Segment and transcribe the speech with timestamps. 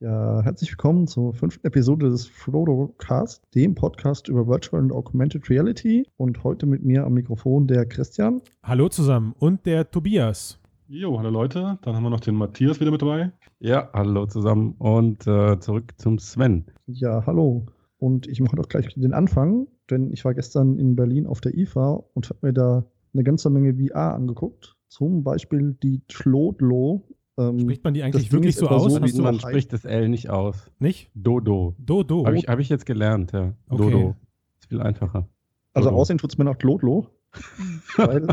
[0.00, 5.50] Ja, herzlich willkommen zur fünften Episode des Frodo Cast, dem Podcast über Virtual und Augmented
[5.50, 6.06] Reality.
[6.16, 8.40] Und heute mit mir am Mikrofon der Christian.
[8.62, 10.60] Hallo zusammen und der Tobias.
[10.86, 11.80] Jo, hallo Leute.
[11.82, 13.32] Dann haben wir noch den Matthias wieder mit dabei.
[13.58, 16.66] Ja, hallo zusammen und äh, zurück zum Sven.
[16.86, 17.66] Ja, hallo.
[17.98, 21.58] Und ich mache doch gleich den Anfang, denn ich war gestern in Berlin auf der
[21.58, 22.84] IFA und habe mir da
[23.14, 24.76] eine ganze Menge VR angeguckt.
[24.86, 27.02] Zum Beispiel die ähm,
[27.38, 28.92] Spricht man die eigentlich wirklich so aus?
[28.92, 30.70] So, wie man spricht das L nicht aus.
[30.80, 31.10] Nicht?
[31.14, 31.76] Dodo.
[31.78, 32.26] Dodo.
[32.26, 33.54] Habe ich, hab ich jetzt gelernt, ja.
[33.68, 33.90] Okay.
[33.90, 34.16] Dodo.
[34.58, 35.28] Ist viel einfacher.
[35.72, 36.00] Also Dodo.
[36.00, 37.06] aussehen tut es mir nach Tlodlo.
[37.96, 38.26] weil,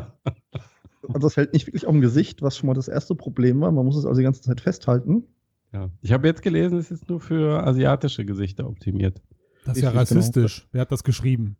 [1.13, 3.71] also es hält nicht wirklich auf dem Gesicht, was schon mal das erste Problem war.
[3.71, 5.23] Man muss es also die ganze Zeit festhalten.
[5.71, 5.91] Ja.
[6.01, 9.21] Ich habe jetzt gelesen, es ist nur für asiatische Gesichter optimiert.
[9.65, 10.61] Das ist ja rassistisch.
[10.61, 10.69] Genau.
[10.71, 11.57] Wer hat das geschrieben?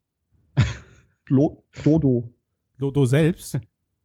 [1.27, 2.34] Dodo.
[2.80, 3.59] Dodo selbst?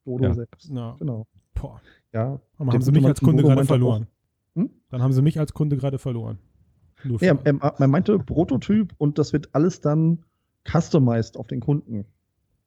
[0.04, 0.34] Dodo ja.
[0.34, 0.70] selbst.
[0.70, 0.96] Ja.
[0.98, 1.26] Genau.
[1.60, 1.80] Boah.
[2.12, 2.41] Ja.
[2.59, 4.06] Aber haben sie mich als Kunde gerade verloren.
[4.55, 4.70] Hm?
[4.88, 6.38] Dann haben sie mich als Kunde gerade verloren.
[7.20, 10.24] Ja, er, er, meinte Prototyp und das wird alles dann
[10.71, 12.04] customized auf den Kunden.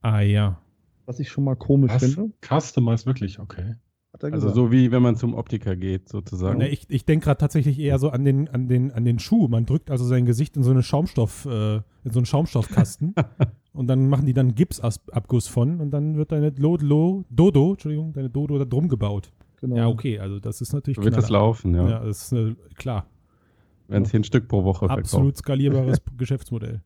[0.02, 0.60] Ah ja.
[1.06, 2.04] Was ich schon mal komisch Was?
[2.04, 2.34] finde.
[2.42, 3.76] Customized wirklich, okay.
[4.22, 6.62] Also so wie wenn man zum Optiker geht, sozusagen.
[6.62, 9.48] Ja, ich ich denke gerade tatsächlich eher so an den, an, den, an den Schuh.
[9.48, 13.16] Man drückt also sein Gesicht in so eine Schaumstoff, äh, in so einen Schaumstoffkasten
[13.74, 18.30] und dann machen die dann Gipsabguss von und dann wird deine Dodo, Dodo, Entschuldigung, deine
[18.30, 19.32] Dodo da drum gebaut.
[19.60, 19.76] Genau.
[19.76, 21.90] Ja, okay, also das ist natürlich Wird das laufen, ja.
[21.90, 23.08] Ja, das ist äh, klar.
[23.88, 25.00] Wenn es ein Stück pro Woche verkauft.
[25.00, 26.82] Absolut skalierbares Geschäftsmodell.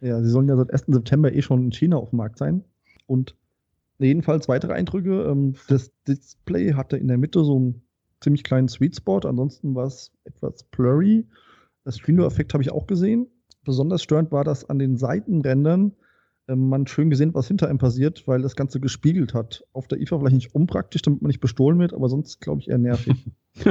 [0.00, 0.84] Ja, sie sollen ja seit 1.
[0.88, 2.64] September eh schon in China auf dem Markt sein.
[3.06, 3.34] Und
[3.98, 5.24] jedenfalls weitere Eindrücke.
[5.24, 7.82] Ähm, das Display hatte in der Mitte so einen
[8.20, 9.20] ziemlich kleinen Sweet Spot.
[9.20, 11.26] Ansonsten war es etwas blurry.
[11.84, 13.26] Das Streaming-Effekt habe ich auch gesehen.
[13.64, 15.92] Besonders störend war das an den Seitenrändern
[16.56, 19.64] man schön gesehen, was hinter einem passiert, weil das Ganze gespiegelt hat.
[19.72, 22.68] Auf der IFA vielleicht nicht unpraktisch, damit man nicht bestohlen wird, aber sonst glaube ich
[22.68, 23.30] eher nervig.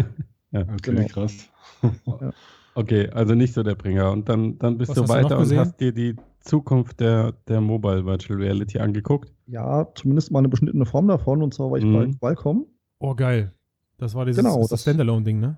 [0.52, 1.08] ja, okay, genau.
[1.08, 1.50] krass.
[2.06, 2.32] ja.
[2.76, 4.12] Okay, also nicht so der Bringer.
[4.12, 8.06] Und dann, dann bist was du weiter und hast dir die Zukunft der, der Mobile
[8.06, 9.34] Virtual Reality angeguckt.
[9.48, 11.42] Ja, zumindest mal eine beschnittene Form davon.
[11.42, 11.94] Und zwar war ich mhm.
[11.94, 12.68] bei Qualcomm.
[13.00, 13.52] Oh, geil.
[13.98, 15.58] Das war dieses genau, das, das Standalone-Ding, ne?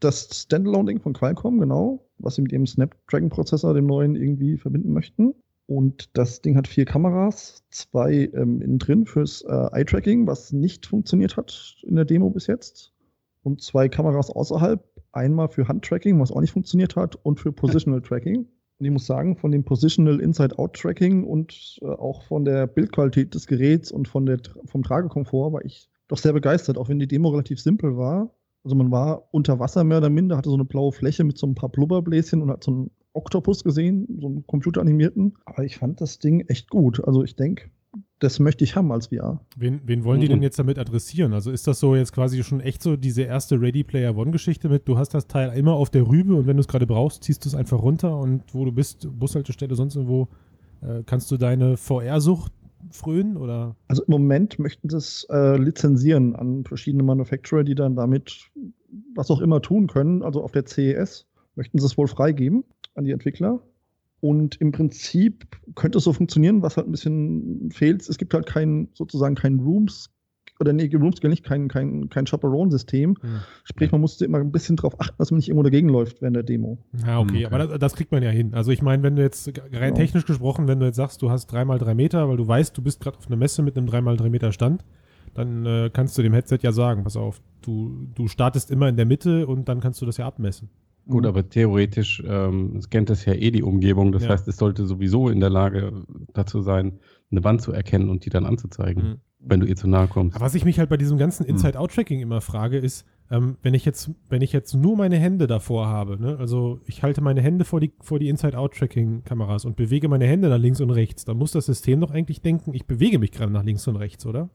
[0.00, 2.08] Das Standalone-Ding von Qualcomm, genau.
[2.18, 5.34] Was sie mit ihrem Snapdragon-Prozessor, dem neuen, irgendwie verbinden möchten.
[5.66, 10.86] Und das Ding hat vier Kameras, zwei ähm, innen drin fürs äh, Eye-Tracking, was nicht
[10.86, 12.92] funktioniert hat in der Demo bis jetzt.
[13.42, 18.00] Und zwei Kameras außerhalb, einmal für Hand-Tracking, was auch nicht funktioniert hat, und für Positional
[18.02, 18.46] Tracking.
[18.78, 23.46] Und ich muss sagen, von dem Positional Inside-Out-Tracking und äh, auch von der Bildqualität des
[23.46, 27.30] Geräts und von der, vom Tragekomfort war ich doch sehr begeistert, auch wenn die Demo
[27.30, 28.30] relativ simpel war.
[28.62, 31.46] Also man war unter Wasser mehr oder minder, hatte so eine blaue Fläche mit so
[31.46, 35.34] ein paar Blubberbläschen und hat so ein Octopus gesehen, so einen computeranimierten.
[35.44, 37.04] Aber ich fand das Ding echt gut.
[37.04, 37.70] Also ich denke,
[38.18, 39.40] das möchte ich haben als VR.
[39.56, 41.32] Wen, wen wollen die denn jetzt damit adressieren?
[41.32, 44.88] Also ist das so jetzt quasi schon echt so diese erste Ready Player One-Geschichte mit,
[44.88, 47.44] du hast das Teil immer auf der Rübe und wenn du es gerade brauchst, ziehst
[47.44, 50.28] du es einfach runter und wo du bist, Bushaltestelle, sonst irgendwo,
[50.82, 52.52] äh, kannst du deine VR-Sucht
[52.90, 53.76] frönen oder?
[53.88, 58.50] Also im Moment möchten sie es äh, lizenzieren an verschiedene Manufacturer, die dann damit
[59.14, 60.22] was auch immer tun können.
[60.22, 62.64] Also auf der CES möchten sie es wohl freigeben
[62.96, 63.62] an die Entwickler.
[64.20, 68.08] Und im Prinzip könnte es so funktionieren, was halt ein bisschen fehlt.
[68.08, 70.10] Es gibt halt kein, sozusagen kein Rooms,
[70.58, 73.10] oder nee, Rooms gar nicht, kein, kein, kein Chaperone-System.
[73.10, 73.40] Mhm.
[73.64, 76.36] Sprich, man musste immer ein bisschen darauf achten, dass man nicht irgendwo dagegen läuft während
[76.36, 76.78] der Demo.
[77.06, 77.46] Ja, okay, mhm.
[77.46, 78.54] aber das, das, kriegt man ja hin.
[78.54, 79.94] Also ich meine, wenn du jetzt rein genau.
[79.94, 83.00] technisch gesprochen, wenn du jetzt sagst, du hast 3x3 Meter, weil du weißt, du bist
[83.00, 84.84] gerade auf einer Messe mit einem 3x3 Meter Stand,
[85.34, 88.96] dann äh, kannst du dem Headset ja sagen, pass auf, du, du startest immer in
[88.96, 90.70] der Mitte und dann kannst du das ja abmessen.
[91.08, 91.28] Gut, mhm.
[91.28, 94.12] aber theoretisch ähm, scannt es ja eh die Umgebung.
[94.12, 94.30] Das ja.
[94.30, 96.98] heißt, es sollte sowieso in der Lage dazu sein,
[97.30, 99.16] eine Wand zu erkennen und die dann anzuzeigen, mhm.
[99.38, 100.36] wenn du ihr zu nahe kommst.
[100.36, 101.50] Aber was ich mich halt bei diesem ganzen mhm.
[101.50, 105.86] Inside-Out-Tracking immer frage, ist, ähm, wenn ich jetzt, wenn ich jetzt nur meine Hände davor
[105.86, 106.36] habe, ne?
[106.38, 110.58] also ich halte meine Hände vor die, vor die Inside-Out-Tracking-Kameras und bewege meine Hände nach
[110.58, 113.64] links und rechts, dann muss das System doch eigentlich denken, ich bewege mich gerade nach
[113.64, 114.48] links und rechts, oder?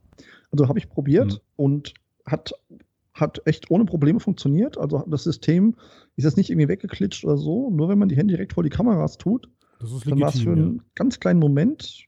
[0.51, 1.39] Also habe ich probiert mhm.
[1.55, 1.93] und
[2.25, 2.53] hat
[3.13, 4.77] hat echt ohne Probleme funktioniert.
[4.77, 5.75] Also das System
[6.15, 7.69] ist jetzt nicht irgendwie weggeklitscht oder so.
[7.69, 9.49] Nur wenn man die Hände direkt vor die Kameras tut,
[9.79, 10.83] das ist legitim, dann war es für einen ja.
[10.95, 12.05] ganz kleinen Moment,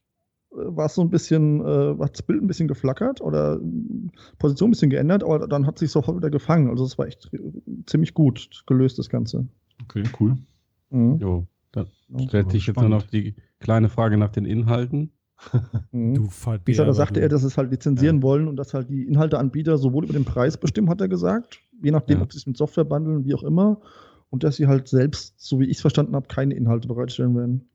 [0.52, 3.60] äh, war es so ein bisschen, äh, hat das Bild ein bisschen geflackert oder
[4.38, 6.68] Position ein bisschen geändert, aber dann hat sich sofort wieder gefangen.
[6.70, 7.30] Also es war echt
[7.86, 9.48] ziemlich gut gelöst, das Ganze.
[9.82, 10.36] Okay, cool.
[10.90, 11.18] Mhm.
[11.18, 11.88] Jo, dann
[12.26, 15.12] stellt sich jetzt nur noch die kleine Frage nach den Inhalten.
[15.92, 16.14] Mhm.
[16.14, 16.28] Du
[16.64, 18.22] Wie gesagt, da sagte er, dass es halt lizenzieren ja.
[18.22, 21.90] wollen und dass halt die Inhalteanbieter sowohl über den Preis bestimmen, hat er gesagt, je
[21.90, 22.24] nachdem, ja.
[22.24, 23.80] ob sie es mit Software bundeln, wie auch immer,
[24.30, 27.68] und dass sie halt selbst, so wie ich es verstanden habe, keine Inhalte bereitstellen werden.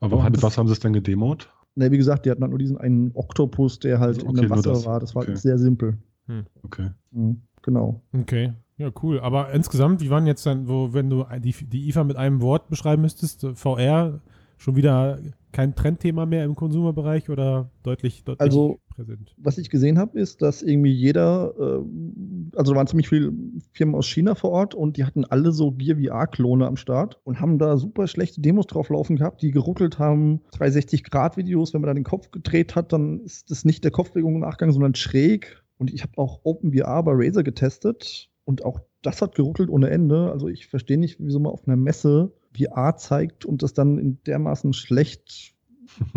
[0.00, 1.48] Aber mit was haben sie es denn gedemot?
[1.74, 4.48] Ne, wie gesagt, die hatten halt nur diesen einen Oktopus, der halt also, okay, in
[4.48, 5.00] dem Wasser war.
[5.00, 5.36] Das war okay.
[5.36, 5.98] sehr simpel.
[6.26, 6.46] Hm.
[6.62, 6.90] Okay.
[7.10, 8.02] Mhm, genau.
[8.12, 8.52] Okay.
[8.78, 9.20] Ja, cool.
[9.20, 12.68] Aber insgesamt, wie waren jetzt dann, wo, wenn du die, die IFA mit einem Wort
[12.68, 14.20] beschreiben müsstest, VR
[14.56, 15.18] schon wieder
[15.52, 19.34] kein Trendthema mehr im Konsumerbereich oder deutlich, deutlich also, präsent?
[19.38, 23.32] Was ich gesehen habe, ist, dass irgendwie jeder, äh, also da waren ziemlich viele
[23.72, 27.40] Firmen aus China vor Ort und die hatten alle so Gear VR-Klone am Start und
[27.40, 31.94] haben da super schlechte Demos drauf laufen gehabt, die geruckelt haben, 360-Grad-Videos, wenn man da
[31.94, 35.62] den Kopf gedreht hat, dann ist das nicht der Kopfbewegung im Nachgang, sondern schräg.
[35.78, 40.30] Und ich habe auch OpenVR bei Razer getestet und auch das hat geruckelt ohne Ende.
[40.32, 44.18] Also ich verstehe nicht, wieso man auf einer Messe VR zeigt und das dann in
[44.24, 45.54] dermaßen schlecht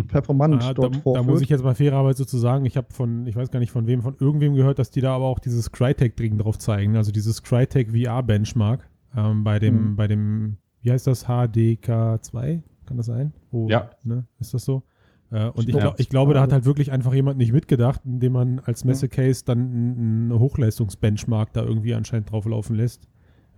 [0.08, 1.26] performant ah, dort da, vorführt.
[1.26, 3.72] Da muss ich jetzt mal fairerweise zu sagen, ich habe von, ich weiß gar nicht
[3.72, 7.12] von wem, von irgendwem gehört, dass die da aber auch dieses Crytek-Ding drauf zeigen, also
[7.12, 9.96] dieses Crytek VR-Benchmark ähm, bei dem, mhm.
[9.96, 12.62] bei dem, wie heißt das, HDK2?
[12.86, 13.32] Kann das sein?
[13.52, 13.90] Oh, ja.
[14.02, 14.26] Ne?
[14.40, 14.82] Ist das so?
[15.30, 18.32] Äh, und ich, glaub, ich, glaube, da hat halt wirklich einfach jemand nicht mitgedacht, indem
[18.32, 23.06] man als Messe-Case dann einen Hochleistungsbenchmark da irgendwie anscheinend drauflaufen lässt.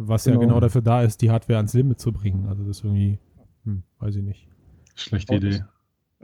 [0.08, 0.40] Was genau.
[0.40, 2.46] ja genau dafür da ist, die Hardware ans Limit zu bringen.
[2.48, 3.18] Also das ist irgendwie,
[3.64, 4.48] hm, weiß ich nicht.
[4.94, 5.64] Schlechte Idee.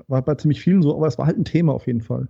[0.06, 2.28] War bei ziemlich vielen so, aber es war halt ein Thema auf jeden Fall.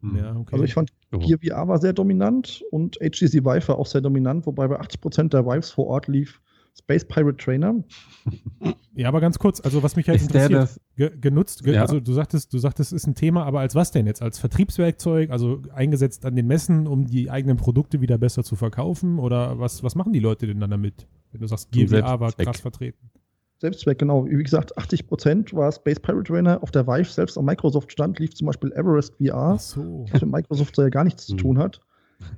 [0.00, 0.16] Hm.
[0.16, 0.52] Ja, okay.
[0.52, 1.18] Also ich fand, oh.
[1.18, 5.28] Gear VR war sehr dominant und HTC Vive war auch sehr dominant, wobei bei 80%
[5.28, 6.40] der Vives vor Ort lief
[6.76, 7.82] Space Pirate Trainer.
[8.96, 11.82] Ja, aber ganz kurz, also was mich jetzt ist interessiert, ge genutzt, ge ja.
[11.82, 14.22] also du sagtest, du sagtest, es ist ein Thema, aber als was denn jetzt?
[14.22, 19.18] Als Vertriebswerkzeug, also eingesetzt an den Messen, um die eigenen Produkte wieder besser zu verkaufen?
[19.18, 22.60] Oder was, was machen die Leute denn dann damit, wenn du sagst, GVA war krass
[22.60, 23.10] vertreten?
[23.58, 24.26] Selbstzweck, genau.
[24.26, 26.62] Wie gesagt, 80% war Space Pirate Trainer.
[26.62, 30.06] Auf der Vive selbst am Microsoft stand, lief zum Beispiel Everest VR, Ach so.
[30.12, 31.80] was mit Microsoft ja gar nichts zu tun hat.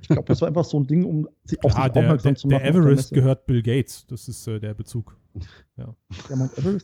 [0.01, 2.47] Ich glaube, das war einfach so ein Ding, um sie auf ah, sich aufmerksam zu
[2.47, 2.63] machen.
[2.63, 4.05] Der Everest gehört Bill Gates.
[4.07, 5.17] Das ist äh, der Bezug.
[5.77, 5.95] Ja.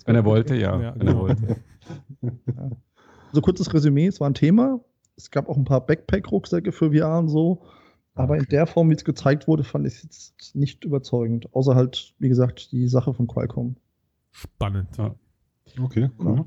[0.05, 0.79] Wenn er wollte, ja.
[0.79, 1.19] ja Wenn er genau.
[1.19, 1.57] wollte.
[2.21, 2.69] ja.
[3.31, 4.79] So kurzes Resümee: Es war ein Thema.
[5.15, 7.63] Es gab auch ein paar Backpack-Rucksäcke für VR und so.
[8.15, 11.53] Aber in der Form, wie es gezeigt wurde, fand ich es jetzt nicht überzeugend.
[11.53, 13.75] Außer halt, wie gesagt, die Sache von Qualcomm.
[14.31, 14.89] Spannend.
[14.97, 15.15] Ja.
[15.79, 16.45] Okay, cool.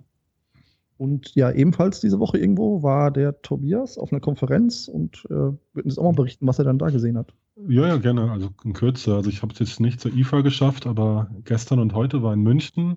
[0.99, 5.85] Und ja, ebenfalls diese Woche irgendwo war der Tobias auf einer Konferenz und äh, wird
[5.85, 7.35] uns auch mal berichten, was er dann da gesehen hat.
[7.69, 8.31] Ja, ja, gerne.
[8.31, 9.15] Also in Kürze.
[9.15, 12.43] Also ich habe es jetzt nicht zur IFA geschafft, aber gestern und heute war in
[12.43, 12.97] München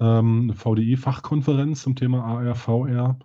[0.00, 3.18] ähm, eine VDI-Fachkonferenz zum Thema AR, VR.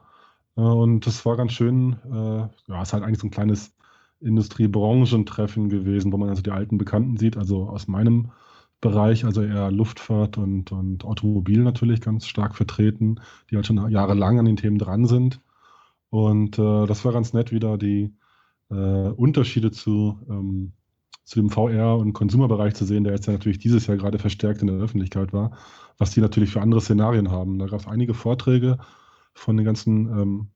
[0.56, 1.98] Äh, und das war ganz schön.
[2.06, 3.76] Äh, ja, es ist halt eigentlich so ein kleines
[4.22, 7.38] Industriebranchentreffen gewesen, wo man also die alten Bekannten sieht.
[7.38, 8.32] Also aus meinem
[8.84, 14.40] Bereich, also eher Luftfahrt und, und Automobil natürlich ganz stark vertreten, die halt schon jahrelang
[14.40, 15.40] an den Themen dran sind.
[16.10, 18.14] Und äh, das war ganz nett, wieder die
[18.70, 20.74] äh, Unterschiede zu, ähm,
[21.24, 24.62] zu dem VR- und Konsumerbereich zu sehen, der jetzt ja natürlich dieses Jahr gerade verstärkt
[24.62, 25.52] in der Öffentlichkeit war,
[25.98, 27.60] was die natürlich für andere Szenarien haben.
[27.60, 28.80] Da gab es einige Vorträge
[29.34, 30.48] von den ganzen ähm,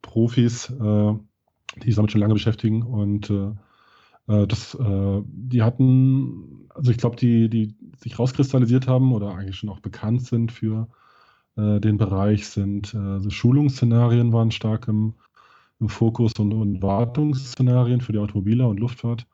[0.00, 1.14] Profis, äh,
[1.82, 3.30] die sich damit schon lange beschäftigen und
[4.28, 9.34] äh, äh, das, äh, die hatten, also ich glaube, die, die sich rauskristallisiert haben oder
[9.34, 10.88] eigentlich schon auch bekannt sind für
[11.56, 15.14] äh, den Bereich, sind also Schulungsszenarien waren stark im,
[15.80, 19.26] im Fokus und, und Wartungsszenarien für die Automobiler und Luftfahrt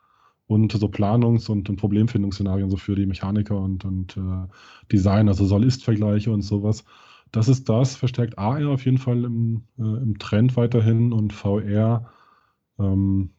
[0.46, 4.48] und so Planungs- und, und Problemfindungsszenarien so für die Mechaniker und, und äh,
[4.90, 6.84] Design, also Soll-Ist-Vergleiche und sowas.
[7.30, 12.10] Das ist das, verstärkt AR auf jeden Fall im, äh, im Trend weiterhin und VR
[12.78, 13.30] ähm,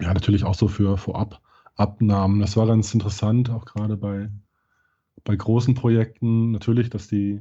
[0.00, 2.40] ja, natürlich auch so für Vorab-Abnahmen.
[2.40, 4.30] Das war ganz interessant, auch gerade bei,
[5.24, 6.52] bei großen Projekten.
[6.52, 7.40] Natürlich, dass die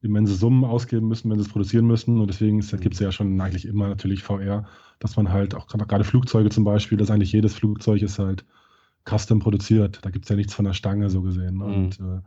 [0.00, 2.20] immense Summen ausgeben müssen, wenn sie es produzieren müssen.
[2.20, 4.66] Und deswegen gibt es ja schon eigentlich immer natürlich VR,
[5.00, 8.44] dass man halt auch gerade Flugzeuge zum Beispiel, dass eigentlich jedes Flugzeug ist halt
[9.08, 10.00] custom produziert.
[10.02, 11.56] Da gibt es ja nichts von der Stange so gesehen.
[11.56, 11.62] Mhm.
[11.62, 12.20] Und, äh,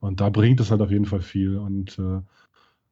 [0.00, 1.56] und da bringt es halt auf jeden Fall viel.
[1.56, 2.20] Und äh,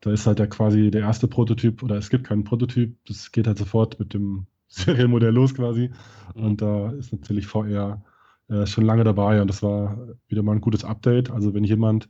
[0.00, 2.96] da ist halt der quasi der erste Prototyp oder es gibt keinen Prototyp.
[3.06, 5.90] Das geht halt sofort mit dem Serienmodell los quasi.
[6.34, 8.02] Und da ist natürlich VR
[8.48, 9.96] äh, schon lange dabei und das war
[10.28, 11.30] wieder mal ein gutes Update.
[11.30, 12.08] Also wenn jemand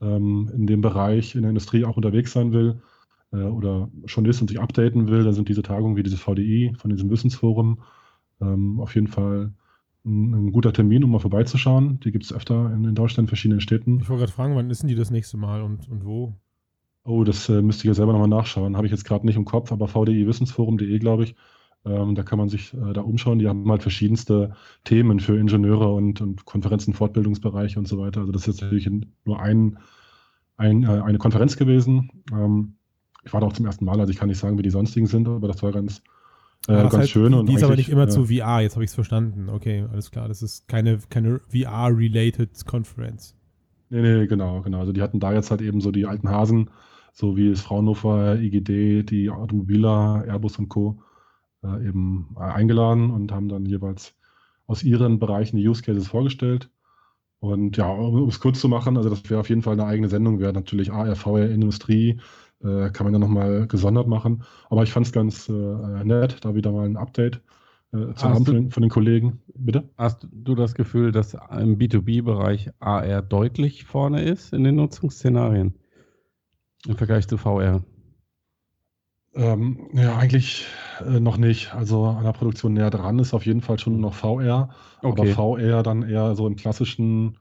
[0.00, 2.80] ähm, in dem Bereich in der Industrie auch unterwegs sein will
[3.32, 6.74] äh, oder schon ist und sich updaten will, dann sind diese Tagungen wie diese VDI
[6.78, 7.82] von diesem Wissensforum
[8.40, 9.52] ähm, auf jeden Fall
[10.04, 11.98] ein, ein, guter Termin, um mal vorbeizuschauen.
[12.00, 13.98] Die gibt es öfter in, in, Deutschland in verschiedenen Städten.
[14.00, 16.34] Ich wollte gerade fragen, wann ist denn die das nächste Mal und, und wo?
[17.04, 18.76] Oh, das äh, müsste ich ja selber nochmal nachschauen.
[18.76, 21.34] Habe ich jetzt gerade nicht im Kopf, aber vdi-wissensforum.de, glaube ich,
[21.84, 23.38] ähm, da kann man sich äh, da umschauen.
[23.38, 24.54] Die haben halt verschiedenste
[24.84, 28.20] Themen für Ingenieure und, und Konferenzen, Fortbildungsbereiche und so weiter.
[28.20, 28.90] Also das ist natürlich
[29.24, 29.78] nur ein,
[30.56, 32.10] ein äh, eine Konferenz gewesen.
[32.32, 32.74] Ähm,
[33.24, 35.06] ich war da auch zum ersten Mal, also ich kann nicht sagen, wie die sonstigen
[35.06, 35.98] sind, aber das war ganz,
[36.66, 37.32] äh, das ganz heißt, schön.
[37.32, 39.48] Die, die ist aber nicht immer zu VR, jetzt habe ich es verstanden.
[39.48, 40.28] Okay, alles klar.
[40.28, 43.34] Das ist keine, keine VR-related Konferenz.
[43.90, 44.80] Nee, nee, genau, genau.
[44.80, 46.70] Also die hatten da jetzt halt eben so die alten Hasen,
[47.12, 51.02] so wie es Fraunhofer, IGD, die Automobiler, Airbus und Co
[51.64, 54.14] äh, eben eingeladen und haben dann jeweils
[54.66, 56.70] aus ihren Bereichen die Use Cases vorgestellt.
[57.40, 60.08] Und ja, um es kurz zu machen, also das wäre auf jeden Fall eine eigene
[60.08, 62.20] Sendung, wäre natürlich AR, VR, Industrie,
[62.62, 64.42] äh, kann man dann nochmal gesondert machen.
[64.70, 67.40] Aber ich fand es ganz äh, nett, da wieder mal ein Update
[67.92, 69.40] äh, zu haben von, von, den Kollegen.
[69.54, 69.88] Bitte?
[69.96, 75.74] Hast du das Gefühl, dass im B2B-Bereich AR deutlich vorne ist in den Nutzungsszenarien
[76.86, 77.84] im Vergleich zu VR?
[79.34, 80.66] Ähm, ja, eigentlich
[81.00, 81.74] äh, noch nicht.
[81.74, 84.70] Also an der Produktion näher dran ist auf jeden Fall schon noch VR.
[85.02, 85.32] Okay.
[85.32, 87.38] Aber VR dann eher so im klassischen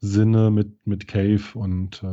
[0.00, 2.06] Sinne mit, mit Cave und äh,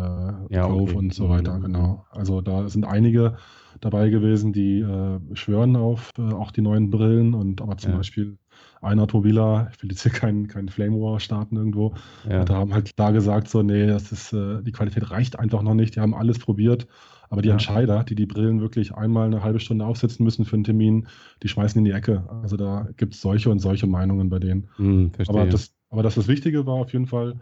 [0.53, 0.95] ja, Cove okay.
[0.95, 2.05] und so weiter, genau.
[2.09, 3.37] Also da sind einige
[3.79, 7.97] dabei gewesen, die äh, schwören auf äh, auch die neuen Brillen und aber zum ja.
[7.97, 8.37] Beispiel
[8.81, 11.93] ein Automobiler, ich will jetzt hier keinen kein Flame War starten irgendwo,
[12.27, 12.43] ja.
[12.43, 15.75] da haben halt klar gesagt, so, nee, das ist, äh, die Qualität reicht einfach noch
[15.75, 16.87] nicht, die haben alles probiert
[17.29, 17.53] aber die ja.
[17.53, 21.07] Entscheider, die die Brillen wirklich einmal eine halbe Stunde aufsetzen müssen für einen Termin,
[21.43, 22.27] die schmeißen in die Ecke.
[22.41, 24.69] Also da gibt es solche und solche Meinungen bei denen.
[24.77, 27.39] Hm, aber, das, aber das, das Wichtige war auf jeden Fall,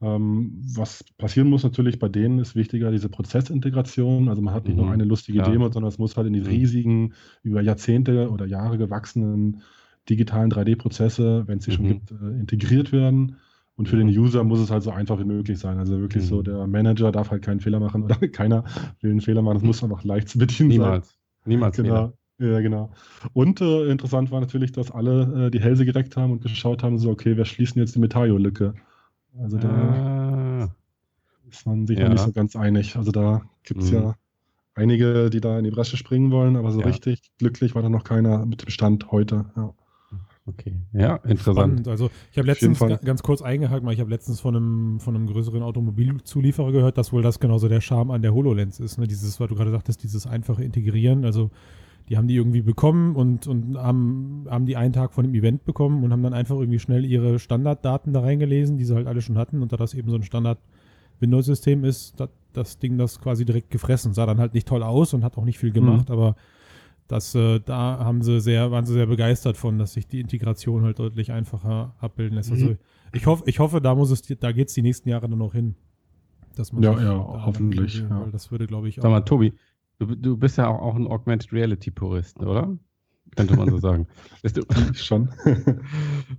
[0.00, 4.28] ähm, was passieren muss natürlich bei denen ist wichtiger diese Prozessintegration.
[4.28, 4.82] Also man hat nicht mhm.
[4.82, 5.48] nur eine lustige ja.
[5.48, 6.46] Demo, sondern es muss halt in die mhm.
[6.46, 9.62] riesigen, über Jahrzehnte oder Jahre gewachsenen
[10.08, 11.74] digitalen 3D-Prozesse, wenn es sie mhm.
[11.74, 13.36] schon gibt, äh, integriert werden.
[13.76, 15.78] Und für den User muss es halt so einfach wie möglich sein.
[15.78, 16.28] Also wirklich mhm.
[16.28, 18.64] so, der Manager darf halt keinen Fehler machen oder keiner
[19.00, 19.58] will einen Fehler machen.
[19.58, 21.08] Es muss einfach leicht zu bedienen Niemals.
[21.08, 21.16] sein.
[21.44, 21.76] Niemals.
[21.76, 21.88] Genau.
[21.88, 22.52] Fehler.
[22.52, 22.90] Ja, genau.
[23.32, 26.98] Und äh, interessant war natürlich, dass alle äh, die Hälse gereckt haben und geschaut haben,
[26.98, 28.74] so, okay, wer schließt denn jetzt die Metaio-Lücke?
[29.38, 30.74] Also da ah.
[31.50, 32.04] ist man sich ja.
[32.04, 32.96] noch nicht so ganz einig.
[32.96, 33.96] Also da gibt es mhm.
[33.96, 34.14] ja
[34.74, 36.86] einige, die da in die Bresche springen wollen, aber so ja.
[36.86, 39.46] richtig glücklich war da noch keiner mit dem Stand heute.
[39.56, 39.74] Ja.
[40.48, 41.56] Okay, ja, interessant.
[41.56, 41.88] Spannend.
[41.88, 45.26] Also ich habe letztens ganz kurz eingehakt, mal ich habe letztens von einem, von einem
[45.26, 48.98] größeren Automobilzulieferer gehört, dass wohl das genauso der Charme an der HoloLens ist.
[48.98, 49.08] Ne?
[49.08, 51.24] Dieses, was du gerade sagtest, dieses einfache Integrieren.
[51.24, 51.50] Also
[52.08, 55.64] die haben die irgendwie bekommen und, und haben, haben die einen Tag von dem Event
[55.64, 59.22] bekommen und haben dann einfach irgendwie schnell ihre Standarddaten da reingelesen, die sie halt alle
[59.22, 59.62] schon hatten.
[59.62, 64.14] Und da das eben so ein Standard-Windows-System ist, das, das Ding das quasi direkt gefressen.
[64.14, 66.14] Sah dann halt nicht toll aus und hat auch nicht viel gemacht, mhm.
[66.14, 66.36] aber
[67.08, 70.82] das, äh, da haben sie sehr, waren sie sehr begeistert von, dass sich die Integration
[70.82, 72.50] halt deutlich einfacher abbilden lässt.
[72.50, 72.70] Also mhm.
[72.72, 72.82] Also
[73.12, 75.52] ich hoffe, ich hoffe, da muss es, da geht es die nächsten Jahre dann noch
[75.52, 75.76] hin.
[76.56, 78.00] Dass man ja, ja, hoffentlich.
[78.00, 78.28] Ja.
[78.32, 79.02] Das würde, glaube ich, auch.
[79.02, 79.52] Sag mal, Tobi,
[79.98, 82.76] du, du bist ja auch, auch ein Augmented Reality Purist, oder?
[83.34, 84.06] Könnte man so sagen.
[84.94, 85.30] Schon.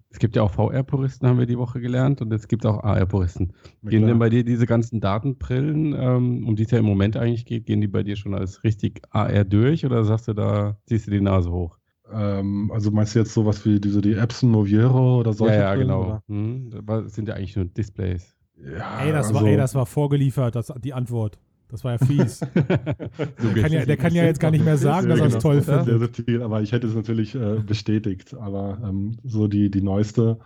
[0.09, 3.53] es gibt ja auch VR-Puristen, haben wir die Woche gelernt, und es gibt auch AR-Puristen.
[3.83, 7.45] Gehen denn bei dir diese ganzen Datenbrillen, ähm, um die es ja im Moment eigentlich
[7.45, 11.07] geht, gehen die bei dir schon als richtig AR durch oder sagst du da, ziehst
[11.07, 11.77] du die Nase hoch?
[12.11, 15.55] Ähm, also meinst du jetzt sowas wie diese die Epson Moviero oder solche?
[15.55, 16.21] Ja, ja Brillen, genau.
[16.27, 18.35] Hm, das sind ja eigentlich nur Displays.
[18.57, 21.37] Ja, ey, das also, war, ey, das war vorgeliefert, das, die Antwort.
[21.69, 22.39] Das war ja fies.
[23.37, 25.37] so der kann ja, der kann ja jetzt gar nicht mehr sagen, dass er es
[25.39, 26.41] toll findet.
[26.41, 28.33] aber ich hätte es natürlich äh, bestätigt.
[28.35, 30.39] Aber ähm, so die, die neueste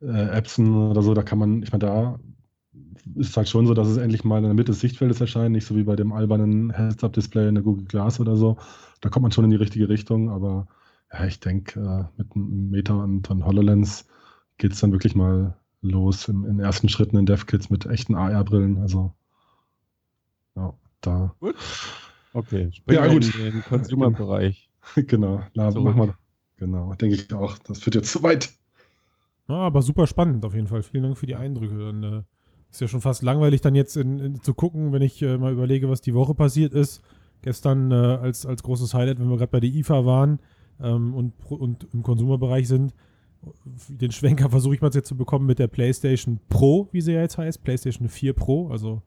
[0.00, 2.18] äh, Epson oder so, da kann man, ich meine, da
[3.16, 5.52] ist es halt schon so, dass es endlich mal in der Mitte des Sichtfeldes erscheint,
[5.52, 8.56] nicht so wie bei dem albernen Heads-Up-Display in der Google Glass oder so.
[9.00, 10.66] Da kommt man schon in die richtige Richtung, aber
[11.12, 14.06] ja, ich denke, äh, mit Meta und, und HoloLens
[14.56, 18.78] geht es dann wirklich mal los im, in ersten Schritten in DevKits mit echten AR-Brillen.
[18.78, 19.12] Also.
[21.44, 21.56] Gut.
[22.32, 23.34] Okay, springen ja, gut.
[23.34, 24.70] in den Consumer-Bereich.
[24.96, 25.82] genau, na, so.
[25.82, 26.14] machen wir.
[26.56, 27.58] Genau, denke ich auch.
[27.58, 28.50] Das führt jetzt zu weit.
[29.46, 30.82] Ja, aber super spannend auf jeden Fall.
[30.82, 31.76] Vielen Dank für die Eindrücke.
[31.76, 32.22] Dann äh,
[32.70, 35.52] ist ja schon fast langweilig, dann jetzt in, in, zu gucken, wenn ich äh, mal
[35.52, 37.02] überlege, was die Woche passiert ist.
[37.42, 40.38] Gestern äh, als, als großes Highlight, wenn wir gerade bei der IFA waren
[40.80, 42.94] ähm, und, und im Konsumerbereich sind,
[43.88, 47.20] den Schwenker versuche ich mal jetzt zu bekommen mit der PlayStation Pro, wie sie ja
[47.20, 49.02] jetzt heißt, PlayStation 4 Pro, also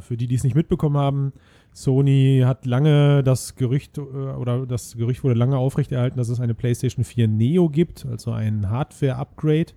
[0.00, 1.32] für die, die es nicht mitbekommen haben,
[1.78, 6.54] Sony hat lange das Gerücht äh, oder das Gerücht wurde lange aufrechterhalten, dass es eine
[6.54, 9.72] PlayStation 4 Neo gibt, also ein Hardware-Upgrade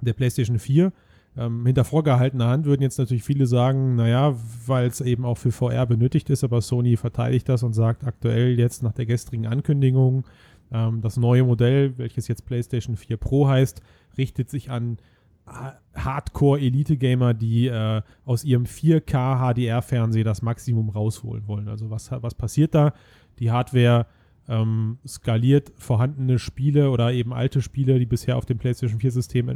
[0.00, 0.92] der PlayStation 4.
[1.36, 5.52] Ähm, hinter vorgehaltener Hand würden jetzt natürlich viele sagen, naja, weil es eben auch für
[5.52, 10.24] VR benötigt ist, aber Sony verteidigt das und sagt aktuell jetzt nach der gestrigen Ankündigung,
[10.72, 13.82] ähm, das neue Modell, welches jetzt PlayStation 4 Pro heißt,
[14.18, 14.98] richtet sich an
[15.46, 21.68] Hardcore-Elite-Gamer, die äh, aus ihrem 4K HDR-Fernseher das Maximum rausholen wollen.
[21.68, 22.92] Also was, was passiert da?
[23.38, 24.06] Die Hardware
[24.48, 29.48] ähm, skaliert vorhandene Spiele oder eben alte Spiele, die bisher auf dem PlayStation 4-System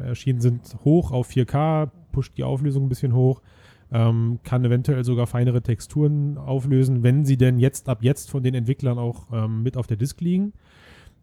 [0.00, 3.42] erschienen sind, hoch auf 4K, pusht die Auflösung ein bisschen hoch,
[3.92, 8.54] ähm, kann eventuell sogar feinere Texturen auflösen, wenn sie denn jetzt ab jetzt von den
[8.54, 10.52] Entwicklern auch ähm, mit auf der Disk liegen.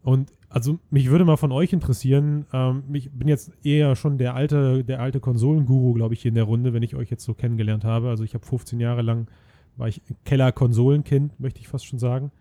[0.02, 4.34] Und also mich würde mal von euch interessieren, ähm, ich bin jetzt eher schon der
[4.34, 7.34] alte, der alte Konsolenguru, glaube ich, hier in der Runde, wenn ich euch jetzt so
[7.34, 8.08] kennengelernt habe.
[8.08, 9.28] Also ich habe 15 Jahre lang,
[9.76, 12.32] war ich Keller-Konsolenkind, möchte ich fast schon sagen.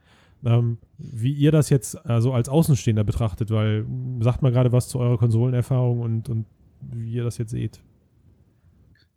[0.44, 3.86] ähm, wie ihr das jetzt also als Außenstehender betrachtet, weil
[4.22, 6.46] sagt mal gerade was zu eurer Konsolenerfahrung und, und
[6.82, 7.82] wie ihr das jetzt seht.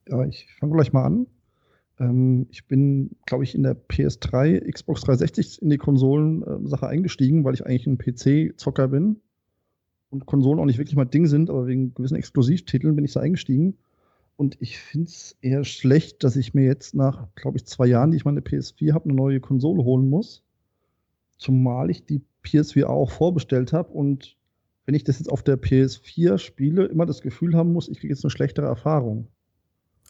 [0.08, 1.26] Ja, ich fange gleich mal an.
[1.98, 7.54] Ähm, ich bin, glaube ich, in der PS3, Xbox 360 in die Konsolen-Sache eingestiegen, weil
[7.54, 9.20] ich eigentlich ein PC-Zocker bin
[10.10, 13.20] und Konsolen auch nicht wirklich mal Ding sind, aber wegen gewissen Exklusivtiteln bin ich da
[13.20, 13.76] eingestiegen.
[14.36, 18.10] Und ich finde es eher schlecht, dass ich mir jetzt nach, glaube ich, zwei Jahren,
[18.10, 20.42] die ich meine PS4 habe, eine neue Konsole holen muss.
[21.38, 24.36] Zumal ich die PSVR auch vorbestellt habe und
[24.86, 28.12] wenn ich das jetzt auf der PS4 spiele, immer das Gefühl haben muss, ich kriege
[28.12, 29.28] jetzt eine schlechtere Erfahrung.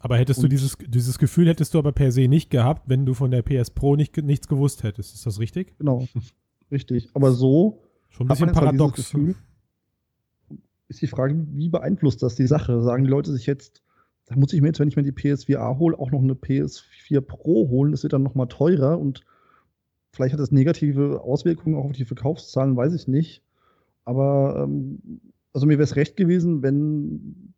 [0.01, 3.07] Aber hättest und du dieses, dieses Gefühl hättest du aber per se nicht gehabt, wenn
[3.07, 5.15] du von der PS Pro nicht, nichts gewusst hättest.
[5.15, 5.79] Ist das richtig?
[5.79, 6.07] Genau.
[6.71, 7.09] richtig.
[7.15, 7.83] Aber so.
[8.11, 8.97] Schon ein bisschen halt paradox.
[8.97, 9.35] Gefühl,
[10.89, 12.83] ist die Frage, wie beeinflusst das die Sache?
[12.83, 13.83] Sagen die Leute sich jetzt,
[14.27, 17.21] da muss ich mir jetzt, wenn ich mir die PSVR hole, auch noch eine PS4
[17.21, 19.25] Pro holen, das wird dann nochmal teurer und
[20.13, 23.43] vielleicht hat das negative Auswirkungen auch auf die Verkaufszahlen, weiß ich nicht.
[24.05, 25.21] Aber ähm,
[25.53, 27.55] also mir wäre es recht gewesen, wenn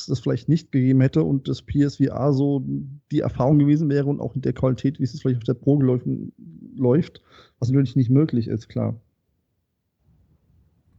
[0.00, 2.64] es das vielleicht nicht gegeben hätte und das PSVR so
[3.10, 5.80] die Erfahrung gewesen wäre und auch in der Qualität, wie es vielleicht auf der Pro
[5.80, 7.20] läuft,
[7.58, 9.00] was natürlich nicht möglich ist, klar.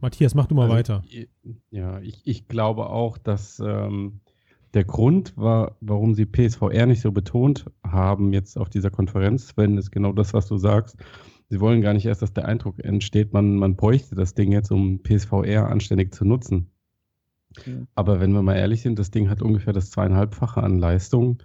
[0.00, 1.04] Matthias, mach du mal also, weiter.
[1.70, 4.20] Ja, ich, ich glaube auch, dass ähm,
[4.74, 9.76] der Grund war, warum sie PSVR nicht so betont haben jetzt auf dieser Konferenz, wenn
[9.76, 10.96] es genau das, was du sagst.
[11.48, 14.70] Sie wollen gar nicht erst, dass der Eindruck entsteht, man, man bräuchte das Ding jetzt,
[14.70, 16.70] um PSVR anständig zu nutzen.
[17.94, 21.42] Aber wenn wir mal ehrlich sind, das Ding hat ungefähr das zweieinhalbfache an Leistung.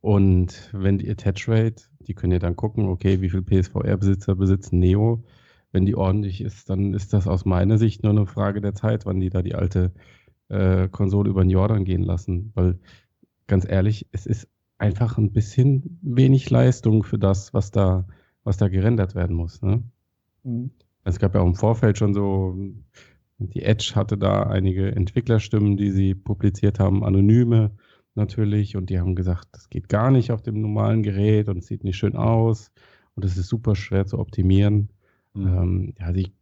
[0.00, 4.78] Und wenn die Attach Rate, die können ja dann gucken, okay, wie viele PSVR-Besitzer besitzen
[4.78, 5.24] Neo,
[5.72, 9.06] wenn die ordentlich ist, dann ist das aus meiner Sicht nur eine Frage der Zeit,
[9.06, 9.92] wann die da die alte
[10.48, 12.52] äh, Konsole über den Jordan gehen lassen.
[12.54, 12.78] Weil
[13.46, 18.06] ganz ehrlich, es ist einfach ein bisschen wenig Leistung für das, was da,
[18.42, 19.62] was da gerendert werden muss.
[19.62, 19.82] Ne?
[20.42, 20.70] Mhm.
[21.04, 22.56] Es gab ja auch im Vorfeld schon so,
[23.50, 27.72] die Edge hatte da einige Entwicklerstimmen, die sie publiziert haben, anonyme
[28.14, 31.66] natürlich, und die haben gesagt, das geht gar nicht auf dem normalen Gerät und es
[31.66, 32.70] sieht nicht schön aus
[33.14, 34.90] und es ist super schwer zu optimieren.
[35.34, 35.46] Mhm.
[35.46, 36.32] Ähm, ja, die,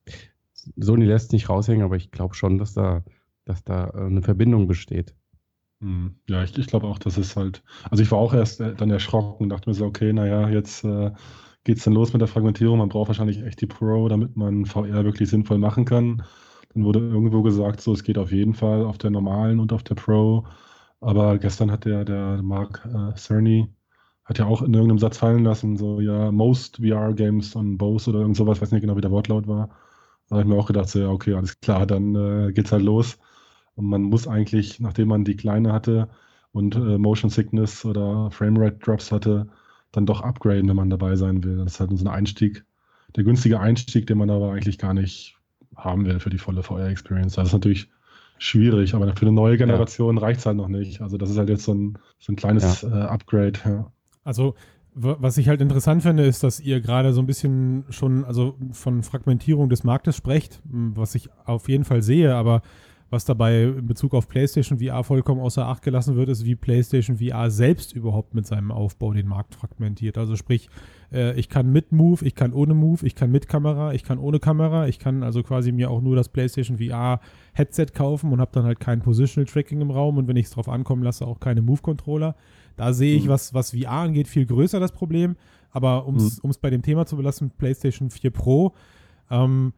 [0.76, 3.02] Sony lässt nicht raushängen, aber ich glaube schon, dass da,
[3.44, 5.14] dass da äh, eine Verbindung besteht.
[5.80, 6.16] Mhm.
[6.28, 7.62] Ja, ich, ich glaube auch, dass es halt.
[7.90, 10.84] Also ich war auch erst äh, dann erschrocken und dachte mir so, okay, naja, jetzt
[10.84, 11.10] äh,
[11.64, 12.78] geht es dann los mit der Fragmentierung.
[12.78, 16.22] Man braucht wahrscheinlich echt die Pro, damit man VR wirklich sinnvoll machen kann.
[16.74, 19.82] Dann wurde irgendwo gesagt, so, es geht auf jeden Fall auf der normalen und auf
[19.82, 20.46] der Pro.
[21.00, 23.68] Aber gestern hat der, der Mark äh, Cerny,
[24.24, 28.20] hat ja auch in irgendeinem Satz fallen lassen, so, ja, most VR-Games on both oder
[28.20, 29.68] irgend sowas, weiß nicht genau, wie der Wortlaut war.
[30.28, 32.82] Da habe ich mir auch gedacht, so, ja, okay, alles klar, dann äh, geht's halt
[32.84, 33.18] los.
[33.74, 36.08] Und man muss eigentlich, nachdem man die kleine hatte
[36.52, 39.48] und äh, Motion Sickness oder Framerate Drops hatte,
[39.92, 41.58] dann doch upgraden, wenn man dabei sein will.
[41.58, 42.64] Das ist halt so ein Einstieg,
[43.16, 45.36] der günstige Einstieg, den man aber eigentlich gar nicht
[45.76, 47.34] haben will für die volle VR-Experience.
[47.34, 47.88] Das ist natürlich
[48.38, 50.22] schwierig, aber für eine neue Generation ja.
[50.22, 51.00] reicht es halt noch nicht.
[51.00, 52.88] Also das ist halt jetzt so ein, so ein kleines ja.
[52.88, 53.58] äh, Upgrade.
[53.64, 53.92] Ja.
[54.24, 54.54] Also
[54.94, 59.02] was ich halt interessant finde, ist, dass ihr gerade so ein bisschen schon also von
[59.02, 62.60] Fragmentierung des Marktes sprecht, was ich auf jeden Fall sehe, aber
[63.12, 67.18] was dabei in Bezug auf PlayStation VR vollkommen außer Acht gelassen wird, ist, wie PlayStation
[67.18, 70.16] VR selbst überhaupt mit seinem Aufbau den Markt fragmentiert.
[70.16, 70.70] Also sprich,
[71.12, 74.18] äh, ich kann mit Move, ich kann ohne Move, ich kann mit Kamera, ich kann
[74.18, 77.20] ohne Kamera, ich kann also quasi mir auch nur das PlayStation VR
[77.52, 80.52] Headset kaufen und habe dann halt kein Positional Tracking im Raum und wenn ich es
[80.52, 82.34] drauf ankommen lasse, auch keine Move-Controller.
[82.76, 83.28] Da sehe ich, mhm.
[83.28, 85.36] was, was VR angeht, viel größer das Problem.
[85.70, 86.50] Aber um es mhm.
[86.62, 88.72] bei dem Thema zu belassen, PlayStation 4 Pro,
[89.30, 89.74] ähm,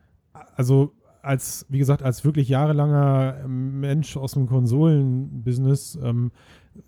[0.55, 0.93] also
[1.25, 6.31] als, wie gesagt, als wirklich jahrelanger Mensch aus dem Konsolenbusiness ähm,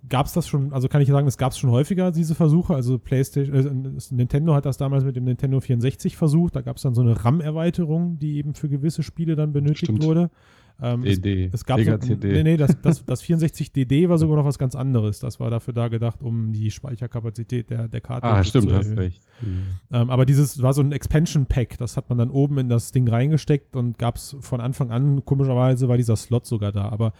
[0.09, 2.75] gab es das schon, also kann ich sagen, es gab es schon häufiger, diese Versuche.
[2.75, 6.57] Also PlayStation, äh, Nintendo hat das damals mit dem Nintendo 64 versucht.
[6.57, 10.05] Da gab es dann so eine RAM-Erweiterung, die eben für gewisse Spiele dann benötigt Stimmt.
[10.05, 10.31] wurde.
[10.80, 11.46] Ähm, DD.
[11.46, 14.74] Es, es gab so, nee, nee, das, das, das 64DD war sogar noch was ganz
[14.74, 15.20] anderes.
[15.20, 18.90] Das war dafür da gedacht, um die Speicherkapazität der, der Karte ah, stimmt, zu erhöhen.
[18.90, 19.22] hast recht.
[19.40, 19.62] Mhm.
[19.90, 22.92] Ähm, aber dieses war so ein Expansion Pack, das hat man dann oben in das
[22.92, 26.90] Ding reingesteckt und gab es von Anfang an, komischerweise war dieser Slot sogar da.
[26.90, 27.12] Aber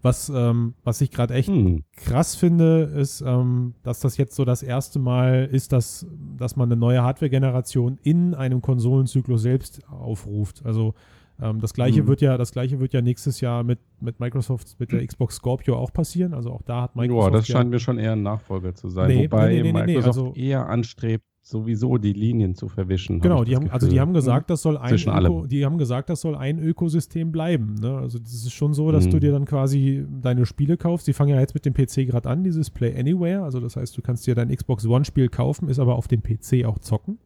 [0.00, 1.84] was, ähm, was ich gerade echt hm.
[1.96, 6.06] krass finde, ist, ähm, dass das jetzt so das erste Mal ist, dass,
[6.38, 10.64] dass man eine neue Hardware-Generation in einem Konsolenzyklus selbst aufruft.
[10.64, 10.94] Also
[11.42, 12.06] ähm, das gleiche mhm.
[12.06, 15.76] wird ja, das gleiche wird ja nächstes Jahr mit, mit Microsoft, mit der Xbox Scorpio
[15.76, 16.34] auch passieren.
[16.34, 17.32] Also auch da hat Microsoft.
[17.32, 19.08] Boah, das scheint mir schon eher ein Nachfolger zu sein.
[19.08, 23.20] Nee, wobei nee, nee, Microsoft also, eher anstrebt, sowieso die Linien zu verwischen.
[23.20, 26.10] Genau, hab die haben, also die haben gesagt, das soll ein Öko, die haben gesagt,
[26.10, 27.74] das soll ein Ökosystem bleiben.
[27.74, 27.96] Ne?
[27.96, 29.10] Also das ist schon so, dass mhm.
[29.10, 31.08] du dir dann quasi deine Spiele kaufst.
[31.08, 33.42] Die fangen ja jetzt mit dem PC gerade an, dieses Play Anywhere.
[33.42, 36.22] Also das heißt, du kannst dir dein Xbox One Spiel kaufen, ist aber auf dem
[36.22, 37.18] PC auch zocken.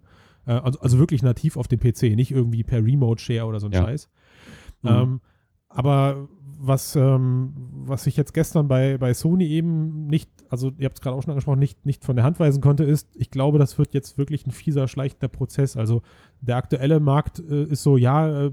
[0.46, 3.66] Äh, also, also wirklich nativ auf dem PC, nicht irgendwie per Remote Share oder so
[3.66, 3.82] ein Ja.
[3.84, 4.08] Scheiß.
[4.82, 4.88] Mhm.
[4.90, 5.20] Ähm,
[5.68, 6.28] aber
[6.58, 7.52] was, ähm,
[7.84, 11.22] was ich jetzt gestern bei, bei Sony eben nicht, also ihr habt es gerade auch
[11.22, 14.16] schon angesprochen, nicht, nicht von der Hand weisen konnte, ist, ich glaube, das wird jetzt
[14.16, 15.76] wirklich ein fieser, schleichender Prozess.
[15.76, 16.00] Also
[16.40, 18.52] der aktuelle Markt äh, ist so, ja, äh,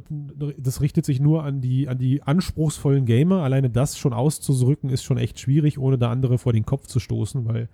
[0.58, 3.42] das richtet sich nur an die, an die anspruchsvollen Gamer.
[3.42, 7.00] Alleine das schon auszurücken, ist schon echt schwierig, ohne da andere vor den Kopf zu
[7.00, 7.70] stoßen, weil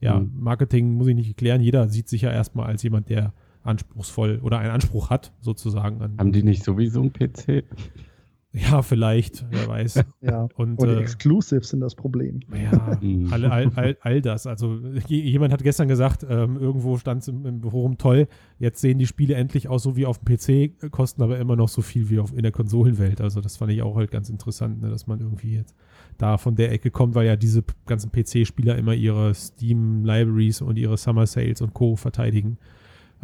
[0.00, 0.32] ja, Mhm.
[0.38, 1.60] Marketing muss ich nicht erklären.
[1.60, 3.32] Jeder sieht sich ja erstmal als jemand, der
[3.64, 6.00] anspruchsvoll oder einen Anspruch hat, sozusagen.
[6.02, 7.64] An, Haben die nicht sowieso einen PC?
[8.52, 10.04] ja, vielleicht, wer weiß.
[10.20, 10.46] Ja.
[10.54, 12.40] Und, Und äh, Exclusives sind das Problem.
[12.54, 13.32] ja, Mhm.
[13.32, 14.46] all, all, all, all das.
[14.46, 18.80] Also je- jemand hat gestern gesagt, ähm, irgendwo stand es im, im Forum, toll, jetzt
[18.80, 21.82] sehen die Spiele endlich aus so wie auf dem PC, kosten aber immer noch so
[21.82, 23.20] viel wie auf, in der Konsolenwelt.
[23.20, 25.74] Also das fand ich auch halt ganz interessant, ne, dass man irgendwie jetzt
[26.16, 30.96] da von der Ecke kommt, weil ja diese ganzen PC-Spieler immer ihre Steam-Libraries und ihre
[30.96, 31.96] Summer Sales und Co.
[31.96, 32.56] verteidigen.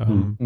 [0.01, 0.37] Ähm,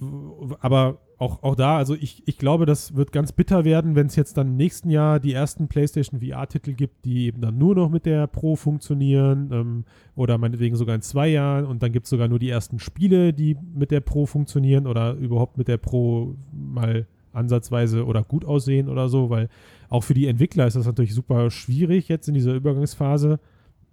[0.00, 0.56] Mhm.
[0.60, 4.16] aber auch, auch da, also ich, ich glaube, das wird ganz bitter werden, wenn es
[4.16, 7.88] jetzt dann im nächsten Jahr die ersten PlayStation VR-Titel gibt, die eben dann nur noch
[7.88, 9.84] mit der Pro funktionieren ähm,
[10.16, 13.32] oder meinetwegen sogar in zwei Jahren und dann gibt es sogar nur die ersten Spiele,
[13.32, 18.88] die mit der Pro funktionieren oder überhaupt mit der Pro mal ansatzweise oder gut aussehen
[18.88, 19.48] oder so, weil
[19.88, 23.38] auch für die Entwickler ist das natürlich super schwierig jetzt in dieser Übergangsphase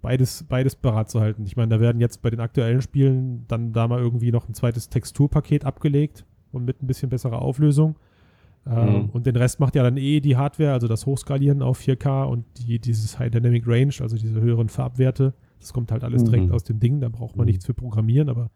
[0.01, 1.45] beides, beides parat zu halten.
[1.45, 4.53] Ich meine, da werden jetzt bei den aktuellen Spielen dann da mal irgendwie noch ein
[4.53, 7.95] zweites Texturpaket abgelegt und mit ein bisschen besserer Auflösung.
[8.67, 9.09] Ähm, Mhm.
[9.11, 12.45] Und den Rest macht ja dann eh die Hardware, also das Hochskalieren auf 4K und
[12.59, 15.33] die, dieses High Dynamic Range, also diese höheren Farbwerte.
[15.59, 16.51] Das kommt halt alles direkt Mhm.
[16.53, 17.49] aus dem Ding, da braucht man Mhm.
[17.51, 18.51] nichts für programmieren, aber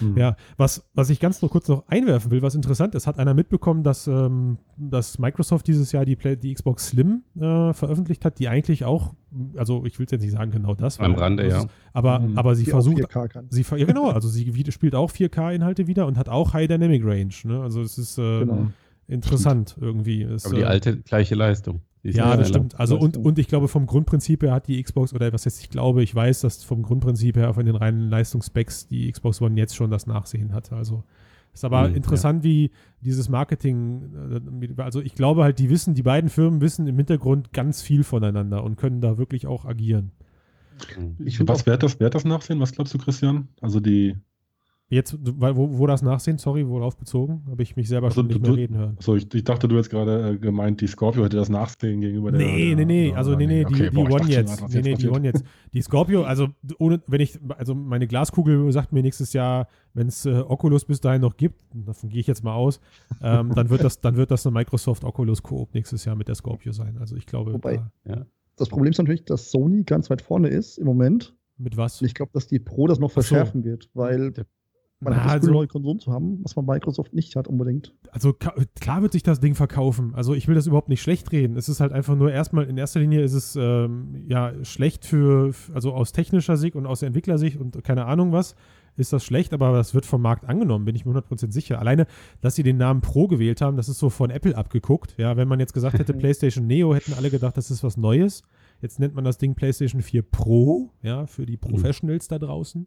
[0.00, 0.16] Mhm.
[0.16, 3.34] ja, was, was ich ganz nur kurz noch einwerfen will, was interessant ist, hat einer
[3.34, 8.38] mitbekommen, dass, ähm, dass Microsoft dieses Jahr die, Play die Xbox Slim äh, veröffentlicht hat,
[8.38, 9.14] die eigentlich auch,
[9.56, 10.98] also ich will jetzt nicht sagen genau das.
[11.00, 11.58] Am Rande, ja.
[11.58, 12.38] ist- Aber, Mhm.
[12.38, 13.46] aber sie Die auch versucht, 4K kann.
[13.50, 17.34] sie ja genau, also sie spielt auch 4K-Inhalte wieder und hat auch High Dynamic Range.
[17.44, 17.60] Ne?
[17.60, 18.68] Also es ist äh, Genau.
[19.08, 20.22] interessant irgendwie.
[20.22, 21.80] Es, Aber die äh, alte gleiche Leistung.
[22.02, 22.78] Ja, das stimmt.
[22.80, 25.70] Also und, und ich glaube, vom Grundprinzip her hat die Xbox, oder was heißt, ich
[25.70, 29.76] glaube, ich weiß, dass vom Grundprinzip her von den reinen Leistungsspecs die Xbox One jetzt
[29.76, 30.72] schon das Nachsehen hat.
[30.72, 31.04] Also
[31.52, 36.02] ist aber Mhm, interessant, wie dieses Marketing, äh, also ich glaube halt, die wissen, die
[36.02, 40.12] beiden Firmen wissen im Hintergrund ganz viel voneinander und können da wirklich auch agieren.
[40.96, 41.16] Mhm.
[41.26, 42.60] Ich Was wird das, wird das Nachsehen?
[42.60, 43.48] Was glaubst du, Christian?
[43.60, 44.16] Also die,
[44.92, 48.38] Jetzt, wo, wo das Nachsehen, sorry, worauf bezogen, habe ich mich selber Also schon nicht
[48.38, 48.96] du- mehr du- reden hören.
[48.98, 52.32] so ich, ich dachte, du hättest gerade äh, gemeint, die Scorpio hätte das Nachsehen gegenüber
[52.32, 52.40] der.
[52.40, 54.62] Nee, der, nee, nee, also nee, nee, die, okay, die boah, ich One schon, jetzt.
[54.62, 55.08] was Nee, nee, die.
[55.08, 55.44] One jetzt.
[55.72, 56.48] Die Scorpio, also
[56.80, 61.00] ohne, wenn ich, also meine Glaskugel sagt mir nächstes Jahr, wenn es äh, Oculus bis
[61.00, 62.80] dahin noch gibt, davon gehe ich jetzt mal aus,
[63.22, 66.34] ähm, dann wird das, dann wird das eine Microsoft Oculus Coop nächstes Jahr mit der
[66.34, 66.96] Scorpio sein.
[66.98, 68.26] Also ich glaube, Wobei- da,
[68.56, 71.32] Das Problem ist natürlich, dass Sony ganz weit vorne ist im Moment.
[71.58, 72.00] mit was?
[72.00, 73.20] Und ich glaube, dass die Pro das noch Ach so.
[73.22, 74.46] verschärfen wird, weil Der-
[75.00, 77.34] man Na, hat das also- Gefühl, neue Konsolen zu haben, was man bei Microsoft nicht
[77.36, 77.94] hat unbedingt.
[78.12, 80.14] also klar wird sich das Ding verkaufen.
[80.14, 81.56] Also ich will das überhaupt nicht schlecht reden.
[81.56, 85.52] Es ist halt einfach nur erstmal, in erster Linie ist es ähm, ja schlecht für,
[85.74, 88.54] also aus technischer Sicht und aus Entwicklersicht und keine Ahnung was,
[88.96, 91.78] ist das schlecht, aber das wird vom Markt angenommen, bin ich mir 100% sicher.
[91.78, 92.06] Alleine,
[92.42, 95.14] dass sie den Namen Pro gewählt haben, das ist so von Apple abgeguckt.
[95.16, 98.42] Ja, wenn man jetzt gesagt hätte PlayStation Neo, hätten alle gedacht, das ist was Neues.
[98.80, 102.86] Jetzt nennt man das Ding PlayStation 4 Pro, ja, für die Professionals da draußen.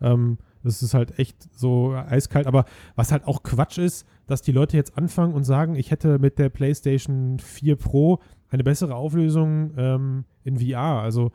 [0.00, 2.46] Ähm, das ist halt echt so eiskalt.
[2.46, 2.64] Aber
[2.96, 6.38] was halt auch Quatsch ist, dass die Leute jetzt anfangen und sagen, ich hätte mit
[6.38, 11.00] der PlayStation 4 Pro eine bessere Auflösung ähm, in VR.
[11.02, 11.32] Also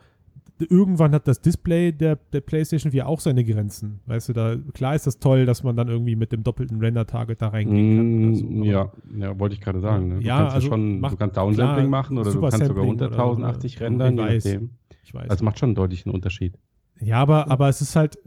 [0.68, 4.00] irgendwann hat das Display der, der PlayStation 4 auch seine Grenzen.
[4.06, 7.40] Weißt du, da klar ist das toll, dass man dann irgendwie mit dem doppelten Render-Target
[7.40, 8.28] da reingehen kann.
[8.28, 8.92] Oder so, Mm, aber- ja,
[9.28, 10.08] ja, wollte ich gerade sagen.
[10.08, 10.14] Ne?
[10.16, 12.66] Du Ja, kannst also schon, macht- du kannst Downsampling klar, machen oder du kannst sogar
[12.68, 14.58] Sampling unter oder- 1080 oder- rendern, ich weiß.
[15.04, 15.30] Ich weiß.
[15.30, 16.58] Also macht schon deutlich einen Unterschied.
[17.00, 18.18] Ja, aber, aber es ist halt,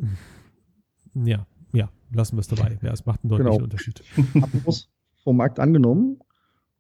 [1.14, 2.78] ja, ja, lassen wir es dabei.
[2.82, 3.64] Ja, es macht einen deutlichen Genau.
[3.64, 4.04] Unterschied.
[4.42, 4.90] Apropos
[5.24, 6.20] vom Markt angenommen,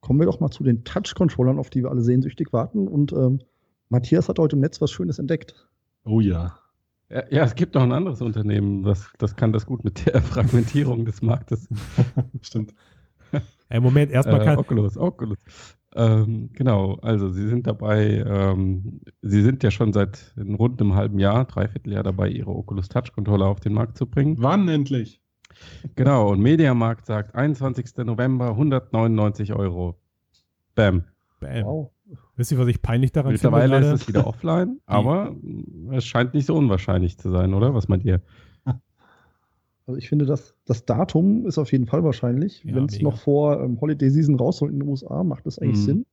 [0.01, 2.87] kommen wir doch mal zu den Touch-Controllern, auf die wir alle sehnsüchtig warten.
[2.87, 3.39] Und ähm,
[3.93, 5.55] Matthias hat heute im Netz was Schönes entdeckt.
[6.03, 6.57] Oh ja.
[7.09, 10.21] Ja, ja, es gibt noch ein anderes Unternehmen, das, das kann das gut mit der
[10.33, 11.69] Fragmentierung des Marktes.
[12.41, 12.73] Stimmt.
[13.69, 14.57] Ey, Moment, erstmal Äh, kann.
[14.57, 15.37] Oculus, Oculus.
[15.95, 21.19] Ähm, genau, also Sie sind dabei, ähm, Sie sind ja schon seit rund einem halben
[21.19, 24.37] Jahr, dreiviertel Jahr dabei, Ihre Oculus Touch Controller auf den Markt zu bringen.
[24.39, 25.21] Wann endlich?
[25.95, 27.95] Genau, und Mediamarkt sagt 21.
[27.97, 29.99] November 199 Euro.
[30.73, 31.03] Bam.
[31.39, 31.63] Bam.
[31.63, 31.91] Wow.
[32.35, 33.93] Wisst ihr, was ich peinlich daran Mittlerweile finde?
[33.95, 35.35] ist es wieder offline, aber
[35.91, 37.73] es scheint nicht so unwahrscheinlich zu sein, oder?
[37.73, 38.21] Was meint ihr?
[39.85, 42.63] Also ich finde, das, das Datum ist auf jeden Fall wahrscheinlich.
[42.63, 45.79] Ja, Wenn es noch vor ähm, Holiday Season rausholt in den USA, macht das eigentlich
[45.79, 45.83] Mhm.
[45.83, 46.05] Sinn.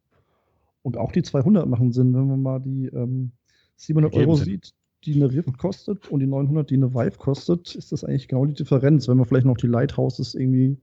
[0.83, 3.31] Und auch die 200 machen Sinn, wenn man mal die ähm,
[3.77, 4.47] 700 Gegeben Euro sind.
[4.65, 4.75] sieht.
[5.05, 8.45] die eine Rift kostet und die 900, die eine Vive kostet, ist das eigentlich genau
[8.45, 10.77] die Differenz, wenn man vielleicht noch die Lighthouses irgendwie.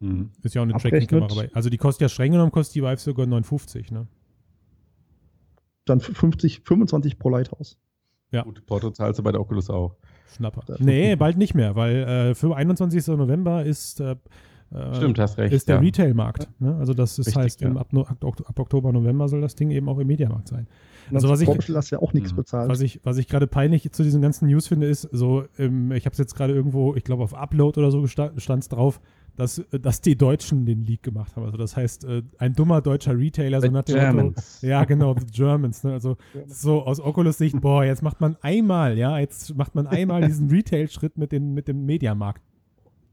[0.00, 0.28] Mhm.
[0.42, 1.44] Ist ja auch eine Tracking-Kamera.
[1.54, 4.06] Also die kostet ja streng genommen, kostet die Vive sogar 950, ne?
[5.86, 7.78] Dann 50, 25 pro Lighthouse.
[8.32, 8.42] Ja.
[8.42, 9.96] Gut, Porto zahlst du bei der Oculus auch.
[10.34, 10.62] Schnapper.
[10.78, 13.06] Nee, bald nicht mehr, weil äh, für 21.
[13.08, 14.16] November ist äh,
[14.94, 15.54] Stimmt, hast recht.
[15.54, 15.80] Ist der ja.
[15.80, 16.48] Retail-Markt.
[16.58, 16.74] Ne?
[16.76, 17.70] Also das ist, Richtig, heißt, ja.
[17.70, 20.66] ab, ab, ab, Oktober, November soll das Ding eben auch im Mediamarkt sein.
[21.12, 22.36] Also was ich, hast ja auch nichts mhm.
[22.36, 22.68] bezahlt.
[22.68, 26.04] Was ich, was ich gerade peinlich zu diesen ganzen News finde, ist so, ähm, ich
[26.04, 29.00] habe es jetzt gerade irgendwo, ich glaube auf Upload oder so stand es drauf,
[29.36, 31.44] dass, dass die Deutschen den Leak gemacht haben.
[31.44, 34.16] Also das heißt, äh, ein dummer deutscher Retailer, so nach dem.
[34.16, 35.84] Motto, ja genau, the Germans.
[35.84, 35.92] Ne?
[35.92, 40.48] Also so aus Oculus-Sicht, boah, jetzt macht man einmal, ja, jetzt macht man einmal diesen
[40.50, 42.42] Retail-Schritt mit, mit dem Mediamarkt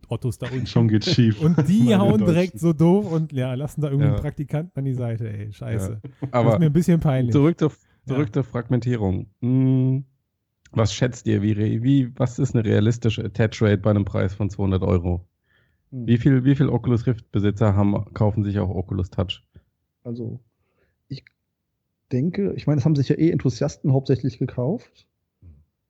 [0.10, 0.68] Ottos da unten.
[0.68, 1.42] Schon geht's schief.
[1.42, 4.14] Und die hauen direkt so doof und ja, lassen da irgendwie ja.
[4.14, 6.02] einen Praktikanten an die Seite, ey, scheiße.
[6.04, 6.28] Ja.
[6.32, 7.34] Aber das ist mir ein bisschen peinlich.
[7.34, 7.72] Zurück zur,
[8.08, 8.34] zurück ja.
[8.34, 9.28] zur Fragmentierung.
[9.42, 10.06] Hm,
[10.72, 14.50] was schätzt ihr, wie, wie, was ist eine realistische Attach Rate bei einem Preis von
[14.50, 15.26] 200 Euro?
[15.94, 16.08] Hm.
[16.08, 19.44] Wie viel, wie viel Oculus Rift Besitzer haben, kaufen sich auch Oculus Touch?
[20.04, 20.40] Also,
[21.08, 21.24] ich
[22.12, 25.08] denke, ich meine, das haben sich ja eh Enthusiasten hauptsächlich gekauft.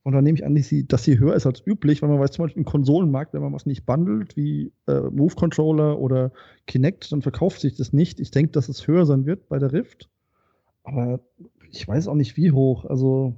[0.04, 2.20] Und dann nehme ich an, dass sie, dass sie höher ist als üblich, weil man
[2.20, 6.34] weiß zum Beispiel im Konsolenmarkt, wenn man was nicht bundelt, wie äh, Move Controller oder
[6.68, 8.20] Kinect, dann verkauft sich das nicht.
[8.20, 10.10] Ich denke, dass es höher sein wird bei der Rift.
[10.84, 11.22] Aber
[11.72, 12.84] ich weiß auch nicht, wie hoch.
[12.84, 13.38] Also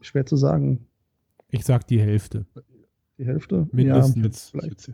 [0.00, 0.86] schwer zu sagen.
[1.50, 2.46] Ich sag die Hälfte.
[3.18, 3.68] Die Hälfte?
[3.72, 4.52] Mindestens.
[4.52, 4.92] Ja, vielleicht.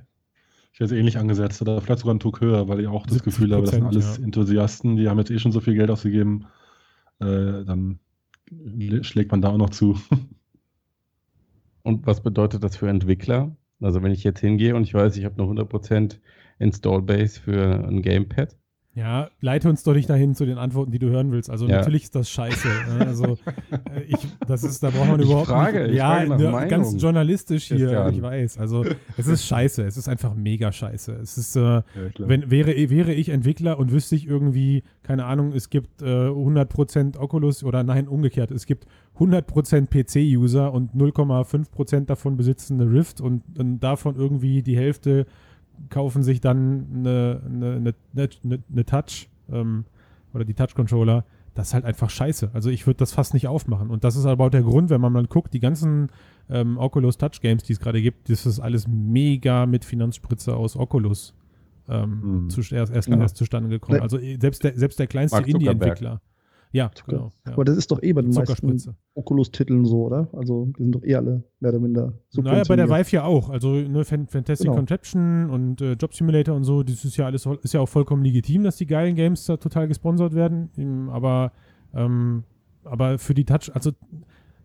[0.72, 3.22] Ich hätte es ähnlich angesetzt oder vielleicht sogar einen Tuck höher, weil ich auch das
[3.22, 4.24] Gefühl habe, das sind alles ja.
[4.24, 6.46] Enthusiasten, die haben jetzt eh schon so viel Geld ausgegeben.
[7.18, 7.98] Äh, dann
[9.02, 9.98] schlägt man da auch noch zu.
[11.82, 13.56] Und was bedeutet das für Entwickler?
[13.80, 16.18] Also wenn ich jetzt hingehe und ich weiß, ich habe eine 100%
[16.58, 18.54] Install Base für ein Gamepad,
[19.00, 21.48] ja, leite uns doch nicht dahin zu den Antworten, die du hören willst.
[21.48, 21.78] Also ja.
[21.78, 22.68] natürlich ist das scheiße.
[22.68, 23.06] Ne?
[23.06, 23.24] Also
[23.94, 25.94] äh, ich, das ist, da braucht man überhaupt frage, nicht.
[25.94, 28.58] ja, ne, ganz journalistisch hier, ich weiß.
[28.58, 28.84] Also
[29.16, 29.84] es ist scheiße.
[29.84, 31.12] Es ist einfach mega scheiße.
[31.14, 31.82] Es ist, äh, ja,
[32.18, 37.16] wenn wäre wäre ich Entwickler und wüsste ich irgendwie, keine Ahnung, es gibt äh, 100%
[37.18, 38.86] Oculus oder nein umgekehrt, es gibt
[39.18, 45.24] 100% PC-User und 0,5% davon besitzen eine Rift und, und davon irgendwie die Hälfte
[45.88, 49.84] kaufen sich dann eine, eine, eine, eine Touch ähm,
[50.34, 51.24] oder die Touch-Controller.
[51.54, 52.50] Das ist halt einfach scheiße.
[52.52, 53.90] Also ich würde das fast nicht aufmachen.
[53.90, 56.08] Und das ist aber auch der Grund, wenn man mal guckt, die ganzen
[56.48, 60.76] ähm, Oculus Touch Games, die es gerade gibt, das ist alles mega mit Finanzspritze aus
[60.76, 61.34] Oculus
[61.88, 62.50] ähm, mhm.
[62.50, 63.18] zu, erst, erst, ja.
[63.18, 64.00] erst zustande gekommen.
[64.00, 66.20] Also äh, selbst der, selbst der kleinste Indie-Entwickler
[66.72, 67.32] ja, genau.
[67.46, 67.52] Ja.
[67.52, 70.28] Aber das ist doch eh bei den meisten Oculus-Titeln so, oder?
[70.32, 73.50] Also, die sind doch eh alle mehr oder minder Naja, bei der Vive ja auch.
[73.50, 74.76] Also, ne, Fantastic genau.
[74.76, 78.24] Conception und äh, Job Simulator und so, das ist ja alles, ist ja auch vollkommen
[78.24, 81.08] legitim, dass die geilen Games da total gesponsert werden.
[81.10, 81.52] Aber,
[81.92, 82.44] ähm,
[82.84, 83.90] aber für die Touch, also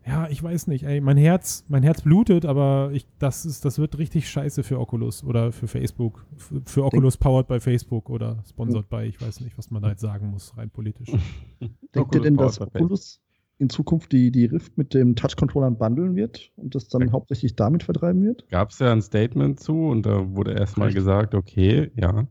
[0.06, 3.78] ja, ich weiß nicht, ey, mein Herz, mein Herz blutet, aber ich, das ist, das
[3.78, 6.24] wird richtig scheiße für Oculus oder für Facebook.
[6.36, 9.90] Für, für Oculus powered by Facebook oder sponsored by, ich weiß nicht, was man da
[9.90, 11.10] jetzt sagen muss, rein politisch.
[11.94, 13.20] Denkt ihr denn, dass Oculus
[13.58, 17.12] in Zukunft die, die Rift mit dem Touch-Controllern bundeln wird und das dann ja.
[17.12, 18.48] hauptsächlich damit vertreiben wird?
[18.48, 22.28] Gab es ja ein Statement zu und da wurde erstmal gesagt, okay, ja,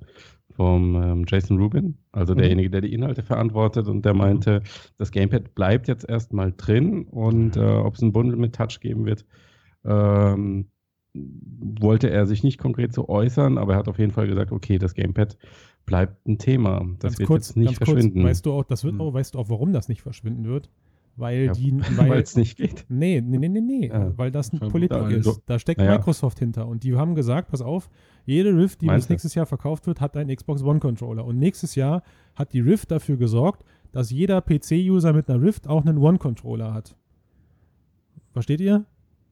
[0.55, 2.39] vom ähm, Jason Rubin, also mhm.
[2.39, 4.19] derjenige, der die Inhalte verantwortet und der mhm.
[4.19, 4.63] meinte,
[4.97, 9.05] das Gamepad bleibt jetzt erstmal drin und äh, ob es ein Bundle mit Touch geben
[9.05, 9.25] wird,
[9.83, 10.67] ähm,
[11.13, 14.77] wollte er sich nicht konkret so äußern, aber er hat auf jeden Fall gesagt, okay,
[14.77, 15.37] das Gamepad
[15.85, 16.85] bleibt ein Thema.
[16.99, 18.21] Das ganz wird kurz, jetzt nicht verschwinden.
[18.21, 19.01] Kurz, weißt du auch, das wird mhm.
[19.01, 20.69] auch, weißt du auch, warum das nicht verschwinden wird?
[21.17, 21.73] Weil ja, die.
[21.97, 22.85] Weil es nicht geht.
[22.89, 23.87] Nee, nee, nee, nee, nee.
[23.87, 24.17] Ja.
[24.17, 25.41] Weil das eine Politik da, ist.
[25.45, 25.91] Da steckt ja.
[25.91, 26.67] Microsoft hinter.
[26.67, 27.89] Und die haben gesagt, pass auf,
[28.25, 31.25] jede Rift, die bis nächstes Jahr verkauft wird, hat einen Xbox One Controller.
[31.25, 32.03] Und nächstes Jahr
[32.35, 36.73] hat die Rift dafür gesorgt, dass jeder PC-User mit einer Rift auch einen One Controller
[36.73, 36.97] hat.
[38.33, 38.85] Versteht ihr?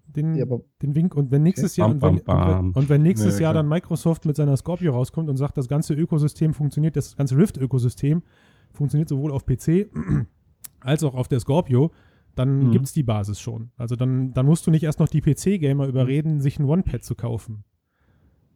[0.06, 0.46] Den, ja,
[0.82, 1.16] den Wink.
[1.16, 1.82] Und wenn nächstes okay.
[1.82, 2.66] Jahr, bam, und, wenn, bam, bam.
[2.68, 5.68] Und, wenn, und wenn, nächstes Jahr dann Microsoft mit seiner Scorpio rauskommt und sagt, das
[5.68, 8.22] ganze Ökosystem funktioniert, das ganze Rift-Ökosystem
[8.72, 9.90] funktioniert sowohl auf PC
[10.84, 11.92] als auch auf der Scorpio,
[12.36, 12.72] dann mhm.
[12.72, 13.72] gibt es die Basis schon.
[13.78, 17.16] Also dann, dann musst du nicht erst noch die PC-Gamer überreden, sich ein One-Pad zu
[17.16, 17.64] kaufen.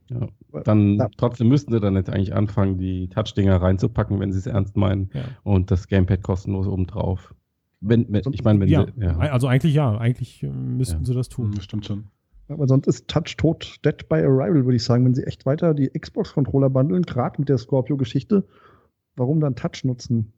[0.10, 0.28] Ja,
[0.64, 1.10] dann ja.
[1.18, 5.10] trotzdem müssten sie dann jetzt eigentlich anfangen, die Touch-Dinger reinzupacken, wenn sie es ernst meinen.
[5.14, 5.24] Ja.
[5.44, 7.36] Und das Gamepad kostenlos obendrauf.
[7.82, 8.86] Wenn, wenn, ich meine, wenn ja.
[8.86, 9.18] Sie, ja.
[9.18, 11.52] Also eigentlich ja, eigentlich äh, müssten sie das tun.
[11.54, 12.06] Das stimmt schon.
[12.48, 15.06] Aber sonst ist Touch tot dead by arrival, würde ich sagen.
[15.06, 18.48] Wenn sie echt weiter die Xbox-Controller bundeln, gerade mit der Scorpio-Geschichte,
[19.16, 20.32] warum dann Touch nutzen?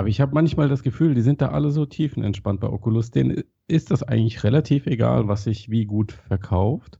[0.00, 3.10] Aber ich habe manchmal das Gefühl, die sind da alle so tiefenentspannt bei Oculus.
[3.10, 6.98] Denen ist das eigentlich relativ egal, was sich wie gut verkauft,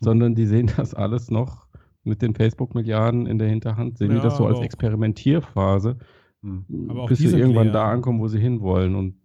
[0.00, 1.66] sondern die sehen das alles noch
[2.04, 5.98] mit den Facebook-Milliarden in der Hinterhand, sehen ja, die das so als Experimentierphase.
[6.42, 6.64] Hm.
[7.08, 7.72] Bis sie irgendwann leer.
[7.72, 8.94] da ankommen, wo sie hinwollen.
[8.94, 9.16] Und,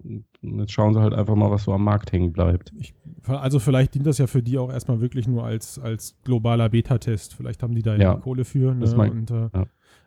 [0.41, 2.73] jetzt schauen sie halt einfach mal, was so am Markt hängen bleibt.
[2.77, 2.93] Ich,
[3.25, 7.35] also vielleicht dient das ja für die auch erstmal wirklich nur als, als globaler Beta-Test.
[7.35, 8.73] Vielleicht haben die da ja Ja, Kohle für.
[8.73, 8.81] Ne?
[8.81, 9.65] das mein- Und, äh, ja.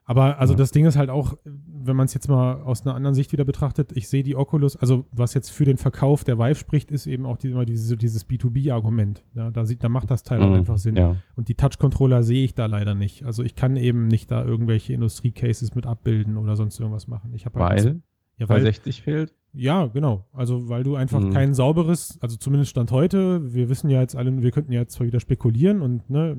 [0.09, 0.59] Aber also Ja.
[0.59, 3.45] das Ding ist halt auch, wenn man es jetzt mal aus einer anderen Sicht wieder
[3.45, 7.07] betrachtet, ich sehe die Oculus, also was jetzt für den Verkauf der Vive spricht, ist
[7.09, 9.25] eben auch die, immer diese, dieses B2B-Argument.
[9.35, 10.95] Ja, da, sieht, da macht das Teil auch Mhm, einfach Sinn.
[10.97, 11.17] Ja.
[11.35, 13.25] Und die Touch-Controller sehe ich da leider nicht.
[13.25, 17.33] Also ich kann eben nicht da irgendwelche Industrie-Cases mit abbilden oder sonst irgendwas machen.
[17.35, 18.01] Ich habe halt Weil,
[18.39, 19.35] ja, weil weil 60 fehlt.
[19.55, 20.25] ja, genau.
[20.33, 21.33] Also, weil du einfach Mhm.
[21.33, 24.93] kein sauberes, also zumindest Stand heute, wir wissen ja jetzt alle, wir könnten ja jetzt
[24.95, 26.37] zwar wieder spekulieren und ne,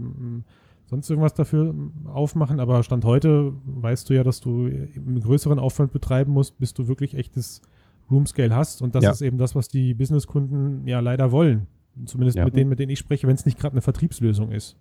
[0.88, 1.74] sonst irgendwas dafür
[2.06, 6.74] aufmachen, aber Stand heute weißt du ja, dass du einen größeren Aufwand betreiben musst, bis
[6.74, 7.62] du wirklich echtes
[8.10, 9.12] Room-Scale hast und das Ja.
[9.12, 11.68] ist eben das, was die Businesskunden ja leider wollen.
[12.06, 12.46] Zumindest Ja.
[12.46, 14.78] mit denen, mit denen ich spreche, wenn es nicht gerade eine Vertriebslösung ist.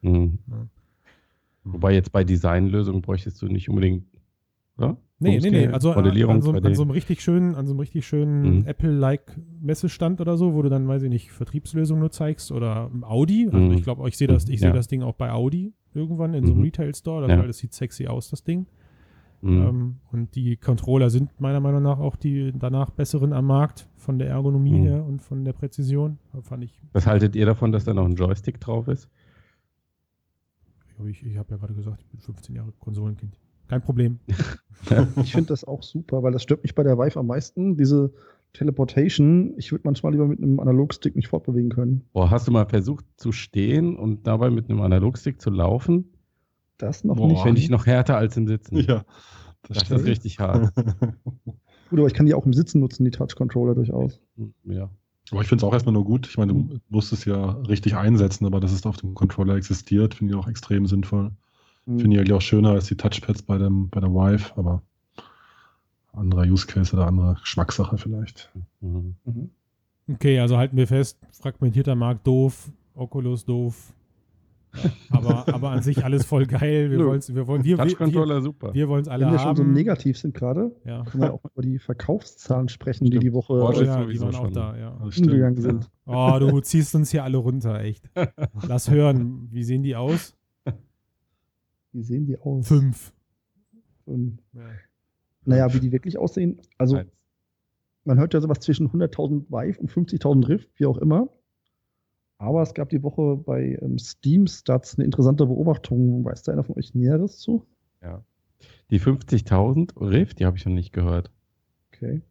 [0.00, 0.38] Mhm.
[0.48, 0.66] Ja.
[1.64, 4.04] Wobei jetzt bei Designlösungen bräuchtest du nicht unbedingt,
[4.78, 4.96] oder?
[5.22, 5.66] Nee, nee, nee.
[5.68, 6.74] Also an, an, so, an 2D.
[6.74, 8.66] so einem richtig schönen, an so einem richtig schönen Mhm.
[8.66, 13.46] Apple-like Messestand oder so, wo du dann, weiß ich nicht, Vertriebslösungen nur zeigst oder Audi.
[13.52, 13.72] Also Mhm.
[13.72, 14.68] ich glaube, ich sehe das, ich Ja.
[14.68, 16.64] sehe das Ding auch bei Audi irgendwann in so einem Mhm.
[16.66, 17.38] Retail-Store, Ja.
[17.38, 18.66] weil das sieht sexy aus, das Ding.
[19.42, 19.62] Mhm.
[19.62, 24.18] Ähm, und die Controller sind meiner Meinung nach auch die danach besseren am Markt von
[24.18, 24.82] der Ergonomie Mhm.
[24.84, 26.18] her und von der Präzision.
[26.42, 29.08] Fand ich, Was haltet ihr davon, dass da noch ein Joystick drauf ist?
[31.08, 33.38] ich, ich habe ja gerade gesagt, ich bin 15 Jahre Konsolenkind.
[33.70, 34.18] Kein Problem.
[35.22, 37.76] Ich finde das auch super, weil das stört mich bei der Vive am meisten.
[37.76, 38.14] Diese
[38.54, 42.06] Teleportation, ich würde manchmal lieber mit einem Analogstick mich fortbewegen können.
[42.14, 46.06] Boah, hast du mal versucht zu stehen und dabei mit einem Analogstick zu laufen?
[46.78, 47.28] Das noch Boah.
[47.28, 47.42] nicht.
[47.42, 48.78] Finde ich noch härter als im Sitzen.
[48.78, 49.04] Ja,
[49.68, 50.74] das, das ist richtig hart.
[51.90, 54.18] Gut, aber ich kann die auch im Sitzen nutzen, die Touch-Controller durchaus.
[54.64, 54.88] ja.
[55.30, 56.26] Aber ich finde es auch erstmal nur gut.
[56.26, 60.14] Ich meine, du musst es ja richtig einsetzen, aber dass es auf dem Controller existiert,
[60.14, 61.32] finde ich auch extrem sinnvoll.
[61.98, 64.82] Finde ich eigentlich auch schöner als die Touchpads bei, dem, bei der Vive, aber
[66.12, 68.50] anderer Use Case oder andere Geschmackssache vielleicht.
[68.80, 69.14] Mhm.
[70.12, 73.92] Okay, also halten wir fest, fragmentierter Markt doof, Oculus doof.
[75.10, 76.90] Aber, aber an sich alles voll geil.
[76.90, 78.72] Wir wollen wir wollen, wir, wir, super.
[78.72, 79.72] wir wollen's alle Wenn wir schon so haben.
[79.72, 81.02] negativ sind gerade, ja.
[81.04, 83.24] können wir auch über die Verkaufszahlen sprechen, die Stimmt.
[83.24, 84.90] die Woche Porsche äh, ja, die waren auch da, ja.
[84.90, 85.90] Umgegangen sind.
[86.06, 88.08] Oh, du ziehst uns hier alle runter, echt.
[88.68, 90.36] Lass hören, wie sehen die aus?
[91.92, 92.68] Wie sehen die aus?
[92.68, 93.12] Fünf.
[94.06, 94.60] Ähm, Ja.
[95.44, 96.60] naja, wie die wirklich aussehen.
[96.78, 97.10] Also, Eins.
[98.04, 101.28] man hört ja sowas zwischen 100.000 Vive und 50.000 Rift, wie auch immer.
[102.38, 106.24] Aber es gab die Woche bei ähm, Steam Stats eine interessante Beobachtung.
[106.24, 107.66] Weiß da einer von euch Näheres zu?
[108.90, 111.30] Die 50.000 Rift, die habe ich noch nicht gehört.
[111.92, 112.22] Okay.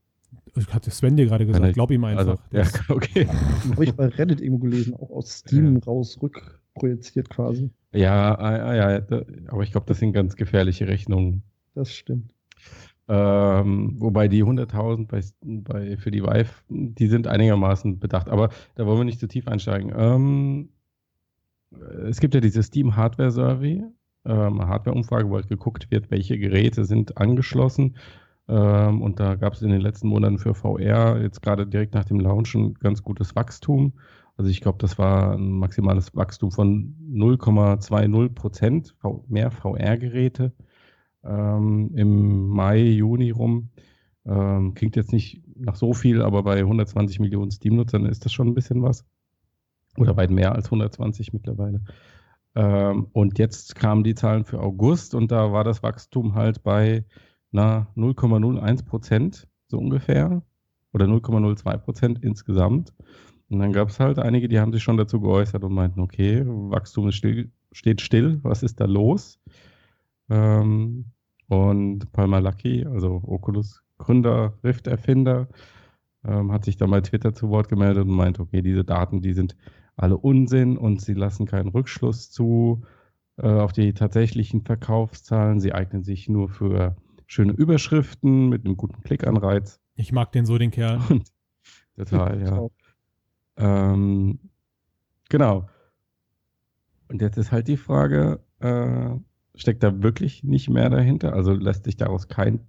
[0.55, 2.19] Ich hatte Sven dir gerade gesagt, Nein, glaub ihm einfach.
[2.19, 3.27] Also, ja, Das- okay.
[3.27, 7.69] Habe ich bei Reddit irgendwo gelesen, auch aus Steam raus rückprojiziert quasi.
[7.91, 11.43] Ja, ah, ja, ja, da, aber ich glaube, das sind ganz gefährliche Rechnungen.
[11.73, 12.33] Das stimmt.
[13.07, 18.29] Ähm, wobei die 100.000 bei, bei, für die Vive, die sind einigermaßen bedacht.
[18.29, 19.91] Aber da wollen wir nicht zu tief einsteigen.
[19.95, 20.69] Ähm,
[22.07, 23.83] es gibt ja diese Steam Hardware Survey,
[24.25, 27.97] ähm, Hardware-Umfrage, wo halt geguckt wird, welche Geräte sind angeschlossen.
[28.47, 32.05] Ähm, und da gab es in den letzten Monaten für VR jetzt gerade direkt nach
[32.05, 33.93] dem Launch ein ganz gutes Wachstum.
[34.39, 38.95] Also ich glaube, das war ein maximales Wachstum von 0,20 Prozent
[39.27, 40.53] mehr VR-Geräte
[41.25, 43.71] ähm, im Mai, Juni rum.
[44.25, 48.47] Ähm, klingt jetzt nicht nach so viel, aber bei 120 Millionen Steam-Nutzern ist das schon
[48.47, 49.03] ein bisschen was.
[49.97, 51.81] Oder weit mehr als 120 mittlerweile.
[52.55, 57.03] Ähm, und jetzt kamen die Zahlen für August und da war das Wachstum halt bei
[57.51, 60.43] na, 0,01 Prozent, so ungefähr.
[60.93, 62.93] Oder 0,02 Prozent insgesamt.
[63.49, 66.43] Und dann gab es halt einige, die haben sich schon dazu geäußert und meinten, okay,
[66.45, 69.39] Wachstum ist still, steht still, was ist da los?
[70.29, 71.05] Ähm,
[71.47, 75.47] und Palmer Lucky, also Oculus Gründer, Rift-Erfinder,
[76.23, 79.33] ähm, hat sich dann bei Twitter zu Wort gemeldet und meint, okay, diese Daten, die
[79.33, 79.55] sind
[79.95, 82.83] alle Unsinn und sie lassen keinen Rückschluss zu
[83.37, 85.59] äh, auf die tatsächlichen Verkaufszahlen.
[85.59, 89.79] Sie eignen sich nur für schöne Überschriften mit einem guten Klickanreiz.
[89.95, 90.99] Ich mag den so, den Kerl.
[91.09, 91.31] Und
[91.97, 92.67] total, ja.
[93.59, 94.39] Ähm,
[95.29, 95.67] genau.
[97.09, 99.11] Und jetzt ist halt die Frage, äh,
[99.55, 101.33] steckt da wirklich nicht mehr dahinter?
[101.33, 102.61] Also lässt sich daraus kein,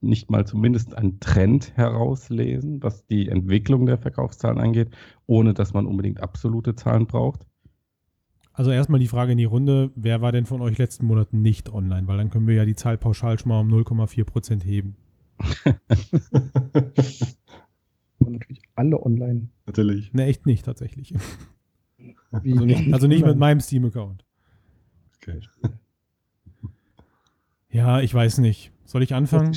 [0.00, 4.90] nicht mal zumindest ein Trend herauslesen, was die Entwicklung der Verkaufszahlen angeht,
[5.26, 7.46] ohne dass man unbedingt absolute Zahlen braucht?
[8.52, 11.72] Also erstmal die Frage in die Runde, wer war denn von euch letzten Monat nicht
[11.72, 12.06] online?
[12.08, 14.96] Weil dann können wir ja die Zahl pauschal schon mal um 0,4 Prozent heben.
[18.18, 19.48] Und natürlich alle online.
[19.70, 20.12] Natürlich.
[20.12, 21.14] Ne, echt nicht tatsächlich.
[22.32, 24.24] Also nicht, also nicht mit meinem Steam-Account.
[25.16, 25.40] Okay.
[27.72, 28.72] Ja, ich weiß nicht.
[28.84, 29.56] Soll ich anfangen?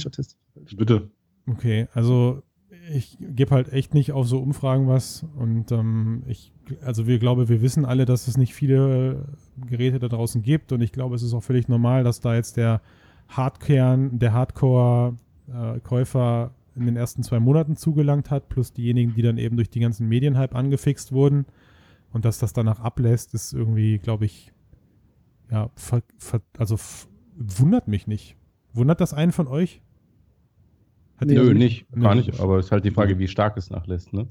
[0.76, 1.10] Bitte.
[1.48, 2.44] Okay, also
[2.92, 6.52] ich gebe halt echt nicht auf so Umfragen was und ähm, ich,
[6.82, 9.26] also wir glaube, wir wissen alle, dass es nicht viele
[9.66, 12.58] Geräte da draußen gibt und ich glaube, es ist auch völlig normal, dass da jetzt
[12.58, 12.82] der
[13.30, 19.38] Hardkern, der Hardcore-Käufer äh, in den ersten zwei Monaten zugelangt hat, plus diejenigen, die dann
[19.38, 21.46] eben durch die ganzen Medienhype angefixt wurden
[22.12, 24.52] und dass das danach ablässt, ist irgendwie, glaube ich,
[25.52, 26.78] ja, ver, ver, also
[27.36, 28.38] wundert mich nicht.
[28.74, 29.82] Wundert das einen von euch?
[31.18, 32.02] Hat Nö, also nicht, nee.
[32.02, 32.40] gar nicht.
[32.40, 34.28] Aber es ist halt die Frage, wie stark es nachlässt, ne?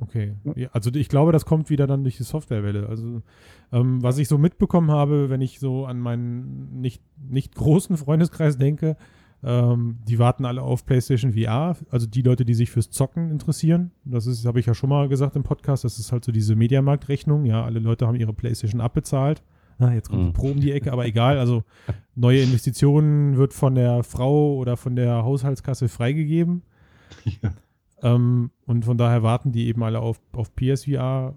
[0.00, 0.34] Okay.
[0.56, 2.88] Ja, also ich glaube, das kommt wieder dann durch die Softwarewelle.
[2.88, 3.22] Also
[3.70, 8.56] ähm, was ich so mitbekommen habe, wenn ich so an meinen nicht, nicht großen Freundeskreis
[8.56, 8.96] denke,
[9.42, 11.76] ähm, die warten alle auf PlayStation VR.
[11.90, 13.90] Also die Leute, die sich fürs Zocken interessieren.
[14.04, 16.56] Das ist, habe ich ja schon mal gesagt im Podcast, das ist halt so diese
[16.56, 17.46] Mediamarktrechnung.
[17.46, 19.42] Ja, alle Leute haben ihre PlayStation abbezahlt.
[19.78, 20.26] Na, jetzt kommt mhm.
[20.26, 21.38] die Pro um die Ecke, aber egal.
[21.38, 21.64] Also
[22.14, 26.62] neue Investitionen wird von der Frau oder von der Haushaltskasse freigegeben.
[27.42, 27.52] Ja.
[28.02, 31.34] Ähm, und von daher warten die eben alle auf, auf PSVR.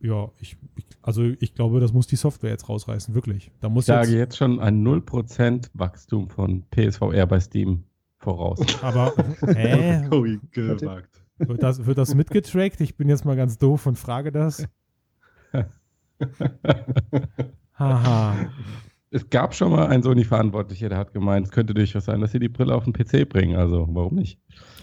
[0.00, 3.50] Ja, ich, ich, also ich glaube, das muss die Software jetzt rausreißen, wirklich.
[3.60, 7.84] Da muss ich sage jetzt, jetzt schon ein 0% Wachstum von PSVR bei Steam
[8.18, 8.60] voraus.
[8.82, 9.12] Aber,
[9.46, 10.08] hä?
[10.50, 11.22] gewagt.
[11.38, 12.80] Wird das, wird das mitgetrackt?
[12.80, 14.66] Ich bin jetzt mal ganz doof und frage das.
[17.78, 18.34] Haha.
[19.10, 22.38] Es gab schon mal einen Sony-Verantwortlicher, der hat gemeint, es könnte durchaus sein, dass sie
[22.38, 23.56] die Brille auf den PC bringen.
[23.56, 24.38] Also warum nicht?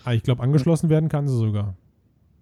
[0.06, 1.76] Ah, ich glaube, angeschlossen werden kann sie sogar.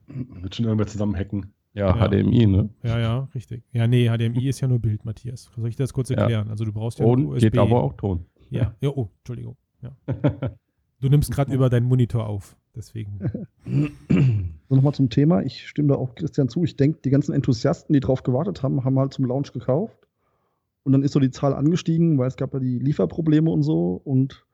[0.08, 1.54] Wird schon irgendwer zusammen hacken.
[1.74, 2.70] Ja, ja, HDMI, ne?
[2.84, 3.64] Ja, ja, richtig.
[3.72, 5.50] Ja, nee, HDMI ist ja nur Bild, Matthias.
[5.56, 6.48] Soll ich das kurz erklären?
[6.48, 6.52] Ja.
[6.52, 7.42] Also du brauchst ja Ton USB.
[7.42, 8.26] geht aber auch Ton.
[8.50, 9.56] Ja, ja oh, Entschuldigung.
[9.82, 9.96] Ja.
[11.02, 13.20] Du nimmst gerade über deinen Monitor auf, deswegen.
[14.70, 15.42] So, nochmal zum Thema.
[15.42, 16.64] Ich stimme da auch Christian zu.
[16.64, 20.08] Ich denke, die ganzen Enthusiasten, die drauf gewartet haben, haben halt zum Launch gekauft.
[20.84, 24.00] Und dann ist so die Zahl angestiegen, weil es gab ja die Lieferprobleme und so.
[24.04, 24.46] Und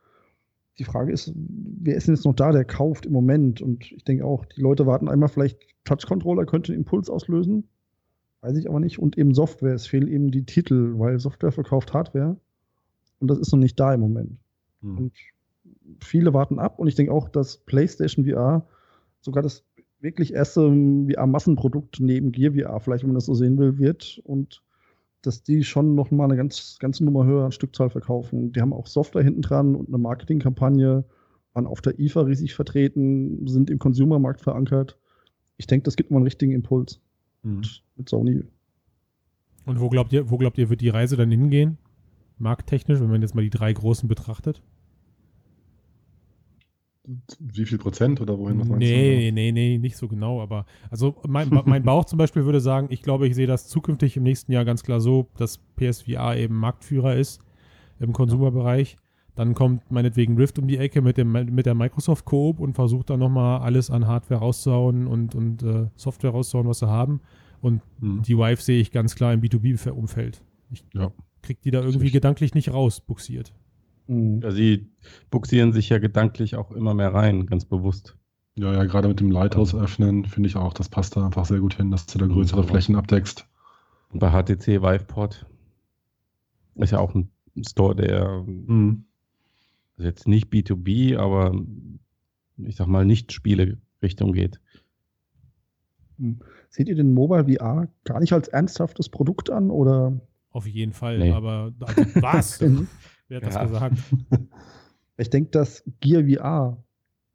[0.79, 3.61] die Frage ist, wer ist denn jetzt noch da, der kauft im Moment?
[3.61, 7.67] Und ich denke auch, die Leute warten einmal vielleicht, Touch-Controller könnte einen Impuls auslösen.
[8.41, 8.99] Weiß ich aber nicht.
[8.99, 9.73] Und eben Software.
[9.73, 12.37] Es fehlen eben die Titel, weil Software verkauft Hardware.
[13.19, 14.37] Und das ist noch nicht da im Moment.
[14.81, 14.97] Hm.
[14.97, 15.13] Und
[15.99, 16.77] viele warten ab.
[16.77, 18.67] Und ich denke auch, dass PlayStation VR
[19.21, 19.65] sogar das
[19.99, 24.21] wirklich erste VR-Massenprodukt neben Gear VR, vielleicht wenn man das so sehen will, wird.
[24.23, 24.61] Und
[25.21, 28.51] dass die schon noch mal eine ganz, ganze Nummer höher an Stückzahl verkaufen.
[28.53, 31.03] Die haben auch Software hinten dran und eine Marketingkampagne,
[31.53, 34.97] waren auf der IFA riesig vertreten, sind im Consumermarkt verankert.
[35.57, 37.01] Ich denke, das gibt mal einen richtigen Impuls
[37.43, 37.63] mhm.
[37.95, 38.43] mit Sony.
[39.65, 41.77] Und wo glaubt ihr, wo glaubt ihr, wird die Reise dann hingehen?
[42.37, 44.61] Markttechnisch, wenn man jetzt mal die drei großen betrachtet?
[47.39, 48.59] Wie viel Prozent oder wohin?
[48.59, 50.41] Was nee, nee, nee, nicht so genau.
[50.41, 54.17] Aber also mein, mein Bauch zum Beispiel würde sagen, ich glaube, ich sehe das zukünftig
[54.17, 57.41] im nächsten Jahr ganz klar so, dass PSVR eben Marktführer ist
[57.99, 58.97] im Konsumerbereich.
[59.35, 63.09] Dann kommt meinetwegen Rift um die Ecke mit, dem, mit der Microsoft Coop und versucht
[63.09, 67.21] dann nochmal alles an Hardware rauszuhauen und, und äh, Software rauszuhauen, was sie haben.
[67.61, 68.23] Und hm.
[68.23, 70.41] die Vive sehe ich ganz klar im B2B-Umfeld.
[70.71, 71.11] Ich ja.
[71.41, 73.53] krieg die da irgendwie gedanklich nicht raus, buxiert.
[74.07, 74.41] Mhm.
[74.41, 74.89] Ja, sie
[75.29, 78.17] buxieren sich ja gedanklich auch immer mehr rein, ganz bewusst.
[78.55, 81.59] Ja, ja, gerade mit dem Lighthouse öffnen finde ich auch, das passt da einfach sehr
[81.59, 82.67] gut hin, dass du da größere ja.
[82.67, 83.47] Flächen abdeckst.
[84.11, 85.45] Und bei HTC Viveport
[86.75, 87.29] ist ja auch ein
[87.67, 89.05] Store, der mhm.
[89.97, 91.53] also jetzt nicht B2B, aber
[92.57, 94.59] ich sag mal nicht Spiele-Richtung geht.
[96.17, 96.39] Hm.
[96.69, 100.19] Seht ihr den Mobile VR gar nicht als ernsthaftes Produkt an oder?
[100.51, 101.31] Auf jeden Fall, nee.
[101.31, 102.59] aber also, was?
[103.27, 103.59] Wer hat ja.
[103.59, 103.97] das gesagt?
[105.19, 106.83] Ich denke, dass Gear VR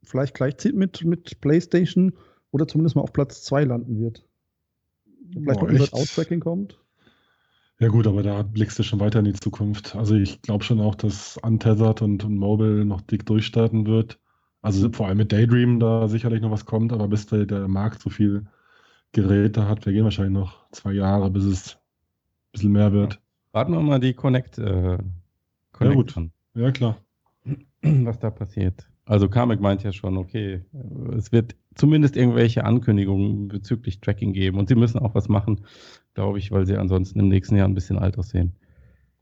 [0.05, 2.13] vielleicht gleichzieht mit, mit PlayStation
[2.53, 4.25] oder zumindest mal auf Platz 2 landen wird.
[5.33, 6.79] Vielleicht Boah, noch über Outtracking kommt.
[7.81, 9.97] Ja gut, aber da blickst du schon weiter in die Zukunft.
[9.97, 14.21] Also ich glaube schon auch, dass Untethered und, und Mobile noch dick durchstarten wird.
[14.61, 18.01] Also vor allem mit Daydream da sicherlich noch was kommt, aber bis der, der Markt
[18.01, 18.47] so viel
[19.11, 21.79] Geräte hat, vergehen wahrscheinlich noch zwei Jahre, bis es ein
[22.53, 23.21] bisschen mehr wird.
[23.51, 24.99] Warten wir mal die Connect äh,
[25.81, 26.15] ja, gut.
[26.55, 26.99] Ja, klar.
[27.83, 28.89] Was da passiert.
[29.05, 30.65] Also Kamek meint ja schon, okay,
[31.17, 35.63] es wird zumindest irgendwelche Ankündigungen bezüglich Tracking geben und sie müssen auch was machen,
[36.15, 38.53] glaube ich, weil sie ansonsten im nächsten Jahr ein bisschen alt aussehen.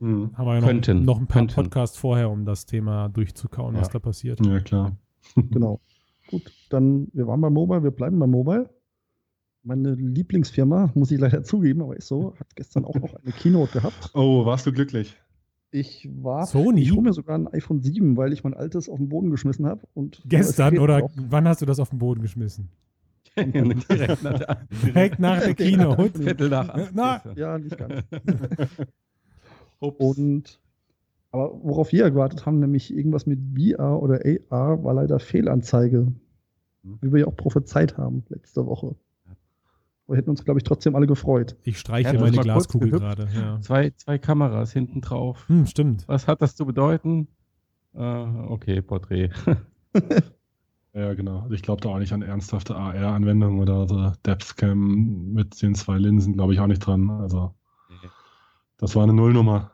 [0.01, 0.37] Mhm.
[0.37, 1.55] Haben wir ja noch, könnten, noch ein paar könnten.
[1.55, 3.81] Podcasts vorher, um das Thema durchzukauen, ja.
[3.81, 4.45] was da passiert.
[4.45, 4.97] Ja, klar.
[5.37, 5.81] genau.
[6.29, 8.69] Gut, dann, wir waren bei Mobile, wir bleiben bei Mobile.
[9.63, 13.73] Meine Lieblingsfirma, muss ich leider zugeben, aber ist so, hat gestern auch noch eine Keynote
[13.73, 14.11] gehabt.
[14.15, 15.17] Oh, warst du glücklich?
[15.73, 16.47] Ich war.
[16.47, 16.83] Sony?
[16.83, 19.67] Ich hole mir sogar ein iPhone 7, weil ich mein altes auf den Boden geschmissen
[19.67, 19.83] habe.
[20.27, 21.11] Gestern oder auch.
[21.15, 22.69] wann hast du das auf den Boden geschmissen?
[23.37, 26.21] direkt, nach der, direkt nach der Keynote.
[26.21, 26.91] Viertel nach.
[26.93, 28.03] Na, ja, nicht ganz.
[29.79, 30.61] und
[31.31, 36.13] Aber worauf wir gewartet haben, nämlich irgendwas mit VR oder AR, war leider Fehlanzeige.
[36.83, 36.99] Hm.
[37.01, 38.97] Wie wir ja auch prophezeit haben letzte Woche.
[40.11, 41.57] Wir hätten uns, glaube ich, trotzdem alle gefreut.
[41.63, 43.29] Ich streiche Ja, meine Glaskugel gerade.
[43.35, 43.61] Ja.
[43.61, 45.49] Zwei, zwei Kameras hinten drauf.
[45.49, 46.07] Hm, stimmt.
[46.09, 47.29] Was hat das zu bedeuten?
[47.95, 49.31] Äh, okay, Porträt.
[50.93, 51.43] Ja, genau.
[51.43, 55.99] Also ich glaube da auch nicht an ernsthafte AR-Anwendungen oder so Depthcam mit den zwei
[55.99, 57.11] Linsen, glaube ich auch nicht dran.
[57.11, 57.55] Also,
[58.77, 59.71] das war eine Nullnummer.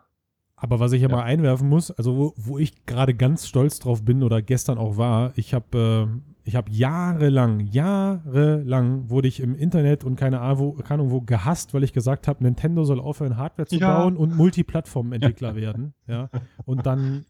[0.59, 1.16] Aber was ich ja, Ja.
[1.16, 4.96] mal einwerfen muss, also wo, wo ich gerade ganz stolz drauf bin oder gestern auch
[4.96, 10.59] war, ich habe äh, ich habe jahrelang, jahrelang wurde ich im Internet und keine Ahnung
[10.59, 13.98] wo, keine Ahnung wo gehasst, weil ich gesagt habe, Nintendo soll aufhören, Hardware zu Ja.
[14.02, 15.94] bauen und Multiplattform-Entwickler werden.
[16.07, 16.30] Ja.
[16.64, 17.24] Und dann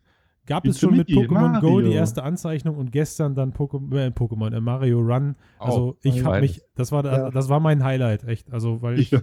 [0.46, 4.08] gab Wie es schon mit Pokémon Go die erste Anzeichnung und gestern dann Pokémon, äh,
[4.10, 5.34] Pokémon äh, Mario Run.
[5.58, 7.30] Also Auch ich habe mich, das war, Ja.
[7.30, 8.52] das war mein Highlight, echt.
[8.52, 9.20] Also weil ich Ja.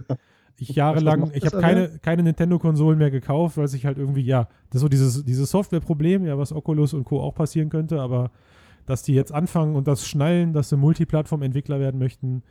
[0.58, 4.76] Ich jahrelang, ich habe keine, keine Nintendo-Konsolen mehr gekauft, weil sich halt irgendwie, ja, das
[4.76, 7.20] ist so dieses, dieses Software-Problem, ja, was Oculus und Co.
[7.20, 8.30] auch passieren könnte, aber
[8.86, 12.42] dass die jetzt anfangen und das schnallen, dass sie Multiplattform-Entwickler werden möchten,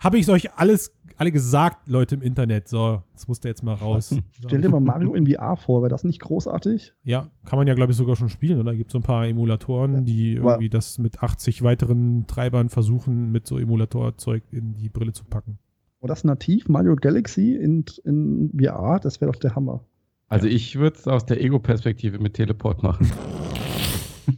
[0.00, 2.66] habe ich euch alles, alle gesagt, Leute im Internet.
[2.66, 4.12] So, das musste jetzt mal raus.
[4.44, 6.92] Stell dir mal Mario in VR vor, wäre das nicht großartig?
[7.04, 8.74] Ja, kann man ja, glaube ich, sogar schon spielen, oder?
[8.74, 13.30] Gibt so ein paar Emulatoren, Ja, die aber- irgendwie das mit 80 weiteren Treibern versuchen,
[13.30, 15.58] mit so Emulatorzeug in die Brille zu packen.
[16.02, 19.84] Oder das nativ Mario Galaxy in, in VR, das wäre doch der Hammer.
[20.26, 23.08] Also ich würde es aus der Ego-Perspektive mit Teleport machen.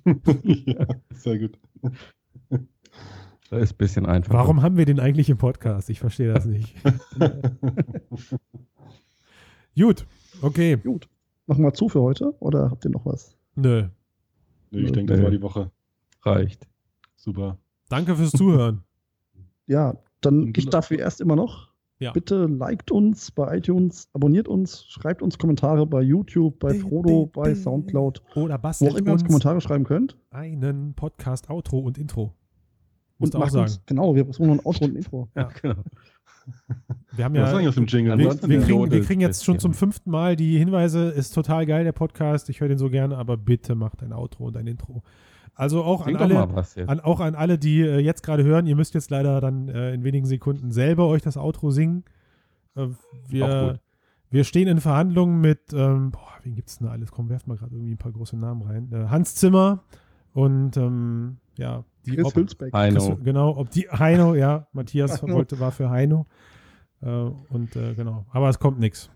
[0.66, 1.58] ja, sehr gut.
[3.48, 4.36] Das ist ein bisschen einfacher.
[4.36, 5.88] Warum haben wir den eigentlich im Podcast?
[5.88, 6.74] Ich verstehe das nicht.
[9.76, 10.06] Gut,
[10.42, 10.76] okay.
[10.76, 11.08] Gut.
[11.46, 13.38] Machen wir zu für heute oder habt ihr noch was?
[13.54, 13.88] Nö.
[14.70, 15.70] Nee, ich denke, das war die Woche.
[16.22, 16.68] Reicht.
[17.16, 17.58] Super.
[17.88, 18.82] Danke fürs Zuhören.
[19.66, 19.94] Ja,
[20.26, 21.68] dann Und- gilt dafür erst immer noch.
[22.00, 22.10] Ja.
[22.12, 27.54] Bitte liked uns bei iTunes, abonniert uns, schreibt uns Kommentare bei YouTube, bei Frodo, bei
[27.54, 30.18] Soundcloud, Oder wo auch bastelt immer ihr uns Kommentare schreiben könnt.
[30.30, 32.24] einen Podcast, Outro und Intro.
[32.24, 32.34] Und
[33.20, 33.62] Musst du auch sagen.
[33.66, 35.28] uns, genau, wir suchen noch ein Outro und ein Intro.
[35.36, 35.48] Ja.
[35.62, 35.76] genau.
[37.16, 38.18] Wir haben ja, eigentlich aus dem Jingle?
[38.18, 41.84] wir, wir, kriegen, wir kriegen jetzt schon zum fünften Mal die Hinweise, ist total geil,
[41.84, 45.02] der Podcast, ich höre den so gerne, aber bitte macht ein Outro und ein Intro.
[45.56, 46.48] Also auch an alle,
[46.88, 49.94] an, auch an alle, die äh, jetzt gerade hören, ihr müsst jetzt leider dann äh,
[49.94, 52.04] in wenigen Sekunden selber euch das Outro singen.
[52.74, 52.88] Äh, Auch
[53.28, 53.80] wir, gut.
[54.30, 57.12] wir stehen in Verhandlungen mit, ähm, boah, wen gibt es denn da alles?
[57.12, 58.90] Komm, werft mal gerade irgendwie ein paar große Namen rein.
[58.92, 59.84] Äh, Hans Zimmer
[60.32, 62.72] und ähm, ja, die Chris ob, Hülsbeck.
[62.72, 63.14] Heino.
[63.14, 65.34] Chris, genau, ob die Heino, ja, Matthias Heino.
[65.34, 66.26] wollte, war für Heino.
[67.00, 69.08] Äh, und äh, genau, aber es kommt nichts.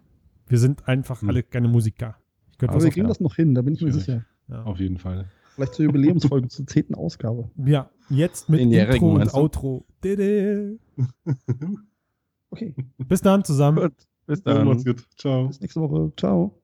[0.46, 1.30] Wir sind einfach Hm.
[1.30, 2.14] alle keine Musiker.
[2.52, 4.24] Ich könnte Aber wir kriegen das noch hin, da bin ich mir sicher.
[4.48, 4.62] ja.
[4.62, 5.26] Auf jeden Fall.
[5.58, 7.50] Vielleicht zur Jubiläumsfolge zur zehnten Ausgabe.
[7.66, 9.34] ja, jetzt mit Zehnjährigen, Intro und?
[9.34, 9.86] Outro.
[10.04, 10.78] Dede.
[12.50, 13.78] Okay, Bis dann zusammen.
[13.82, 13.92] Gut,
[14.26, 14.68] bis Dann dann.
[14.68, 15.04] macht's gut.
[15.16, 15.48] Ciao.
[15.48, 16.12] bis nächste Woche.
[16.16, 16.57] Ciao.